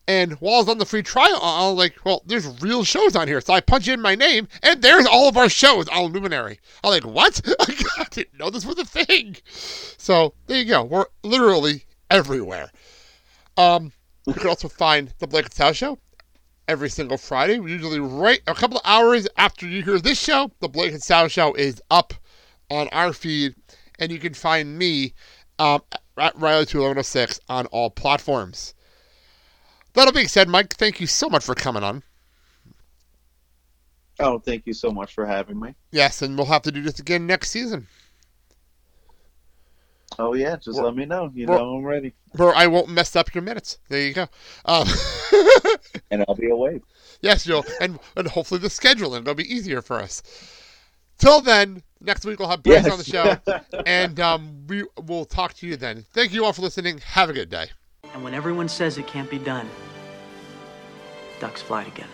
And 0.10 0.34
while 0.42 0.56
I 0.56 0.60
was 0.60 0.70
on 0.70 0.80
the 0.80 0.86
free 0.86 1.04
trial, 1.04 1.40
I 1.42 1.62
I 1.66 1.70
was 1.70 1.78
like, 1.78 1.96
well, 2.04 2.24
there's 2.26 2.62
real 2.62 2.84
shows 2.84 3.16
on 3.16 3.28
here. 3.28 3.40
So 3.42 3.54
I 3.54 3.62
punch 3.62 3.88
in 3.88 4.02
my 4.02 4.16
name, 4.16 4.48
and 4.64 4.82
there's 4.82 5.06
all 5.06 5.30
of 5.30 5.38
our 5.38 5.50
shows 5.50 5.88
on 5.90 6.12
Luminary. 6.12 6.60
I'm 6.84 6.90
like, 6.90 7.06
what? 7.06 7.40
I 7.98 8.06
didn't 8.10 8.38
know 8.40 8.50
this 8.50 8.66
was 8.66 8.80
a 8.80 8.86
thing. 8.86 9.38
So 9.46 10.34
there 10.48 10.58
you 10.58 10.66
go. 10.66 10.84
We're 10.84 11.06
literally 11.24 11.86
everywhere. 12.10 12.72
Um, 13.58 13.92
you 14.26 14.34
can 14.34 14.48
also 14.48 14.68
find 14.68 15.14
the 15.20 15.28
Blake 15.28 15.46
and 15.46 15.54
Sal 15.54 15.74
Show 15.74 16.00
every 16.68 16.90
single 16.90 17.18
Friday. 17.18 17.56
Usually, 17.56 18.00
right 18.00 18.42
a 18.48 18.54
couple 18.54 18.78
of 18.78 18.84
hours 18.86 19.28
after 19.38 19.68
you 19.68 19.84
hear 19.84 20.00
this 20.00 20.20
show, 20.20 20.52
the 20.60 20.70
Blake 20.70 20.94
and 20.94 21.04
Sal 21.04 21.28
Show 21.28 21.54
is 21.54 21.82
up 21.90 22.14
on 22.70 22.88
our 22.90 23.12
feed, 23.14 23.56
and 23.98 24.12
you 24.12 24.20
can 24.20 24.34
find 24.34 24.78
me 24.78 25.14
um, 25.58 25.82
at 26.18 26.36
Riley2106 26.36 27.40
on 27.50 27.66
all 27.68 27.90
platforms. 27.90 28.74
That 29.94 30.14
being 30.14 30.28
said, 30.28 30.48
Mike, 30.48 30.76
thank 30.76 31.02
you 31.02 31.08
so 31.08 31.30
much 31.30 31.44
for 31.44 31.56
coming 31.56 31.84
on. 31.84 32.04
oh, 34.20 34.40
thank 34.40 34.66
you 34.66 34.74
so 34.74 34.92
much 34.92 35.14
for 35.14 35.26
having 35.26 35.60
me. 35.60 35.76
Yes, 35.92 36.22
and 36.22 36.38
we'll 36.38 36.46
have 36.46 36.62
to 36.64 36.72
do 36.72 36.82
this 36.82 37.00
again 37.00 37.26
next 37.26 37.50
season, 37.50 37.88
Oh 40.20 40.34
yeah, 40.34 40.58
just 40.58 40.76
Well- 40.78 40.86
let 40.88 40.96
me 40.96 41.06
know. 41.06 41.32
You 41.34 41.48
well- 41.48 41.60
know 41.60 41.76
I'm 41.78 41.84
ready, 41.86 42.14
Bro, 42.36 42.50
I 42.52 42.68
won't 42.68 42.90
mess 42.90 43.16
up 43.16 43.34
your 43.34 43.42
minutes. 43.42 43.80
There 43.88 44.02
you 44.02 44.14
go. 44.14 44.28
Um, 44.66 44.88
and 46.12 46.24
I'll 46.28 46.36
be 46.36 46.50
awake. 46.50 46.82
Yes, 47.22 47.46
Joe, 47.46 47.64
and 47.82 47.98
and 48.16 48.28
hopefully 48.28 48.60
the 48.60 48.68
scheduling 48.68 49.24
will 49.26 49.34
be 49.34 49.52
easier 49.52 49.82
for 49.82 49.98
us. 50.00 50.22
Till 51.18 51.42
then, 51.42 51.84
next 52.02 52.26
week 52.26 52.38
we'll 52.40 52.50
have 52.50 52.64
Bryce 52.64 52.84
Yes. 52.86 52.92
on 52.92 52.98
the 52.98 53.04
show, 53.04 53.82
and 53.86 54.20
um, 54.20 54.68
we 54.68 54.84
will 55.06 55.26
talk 55.26 55.54
to 55.56 55.68
you 55.68 55.76
then. 55.78 56.06
Thank 56.14 56.34
you 56.34 56.44
all 56.46 56.54
for 56.54 56.62
listening. 56.62 57.00
Have 57.00 57.30
a 57.30 57.34
good 57.34 57.50
day. 57.50 57.68
And 58.14 58.24
when 58.24 58.34
everyone 58.34 58.68
says 58.70 58.98
it 58.98 59.08
can't 59.08 59.30
be 59.30 59.38
done, 59.40 59.70
ducks 61.40 61.62
fly 61.62 61.84
together. 61.86 62.10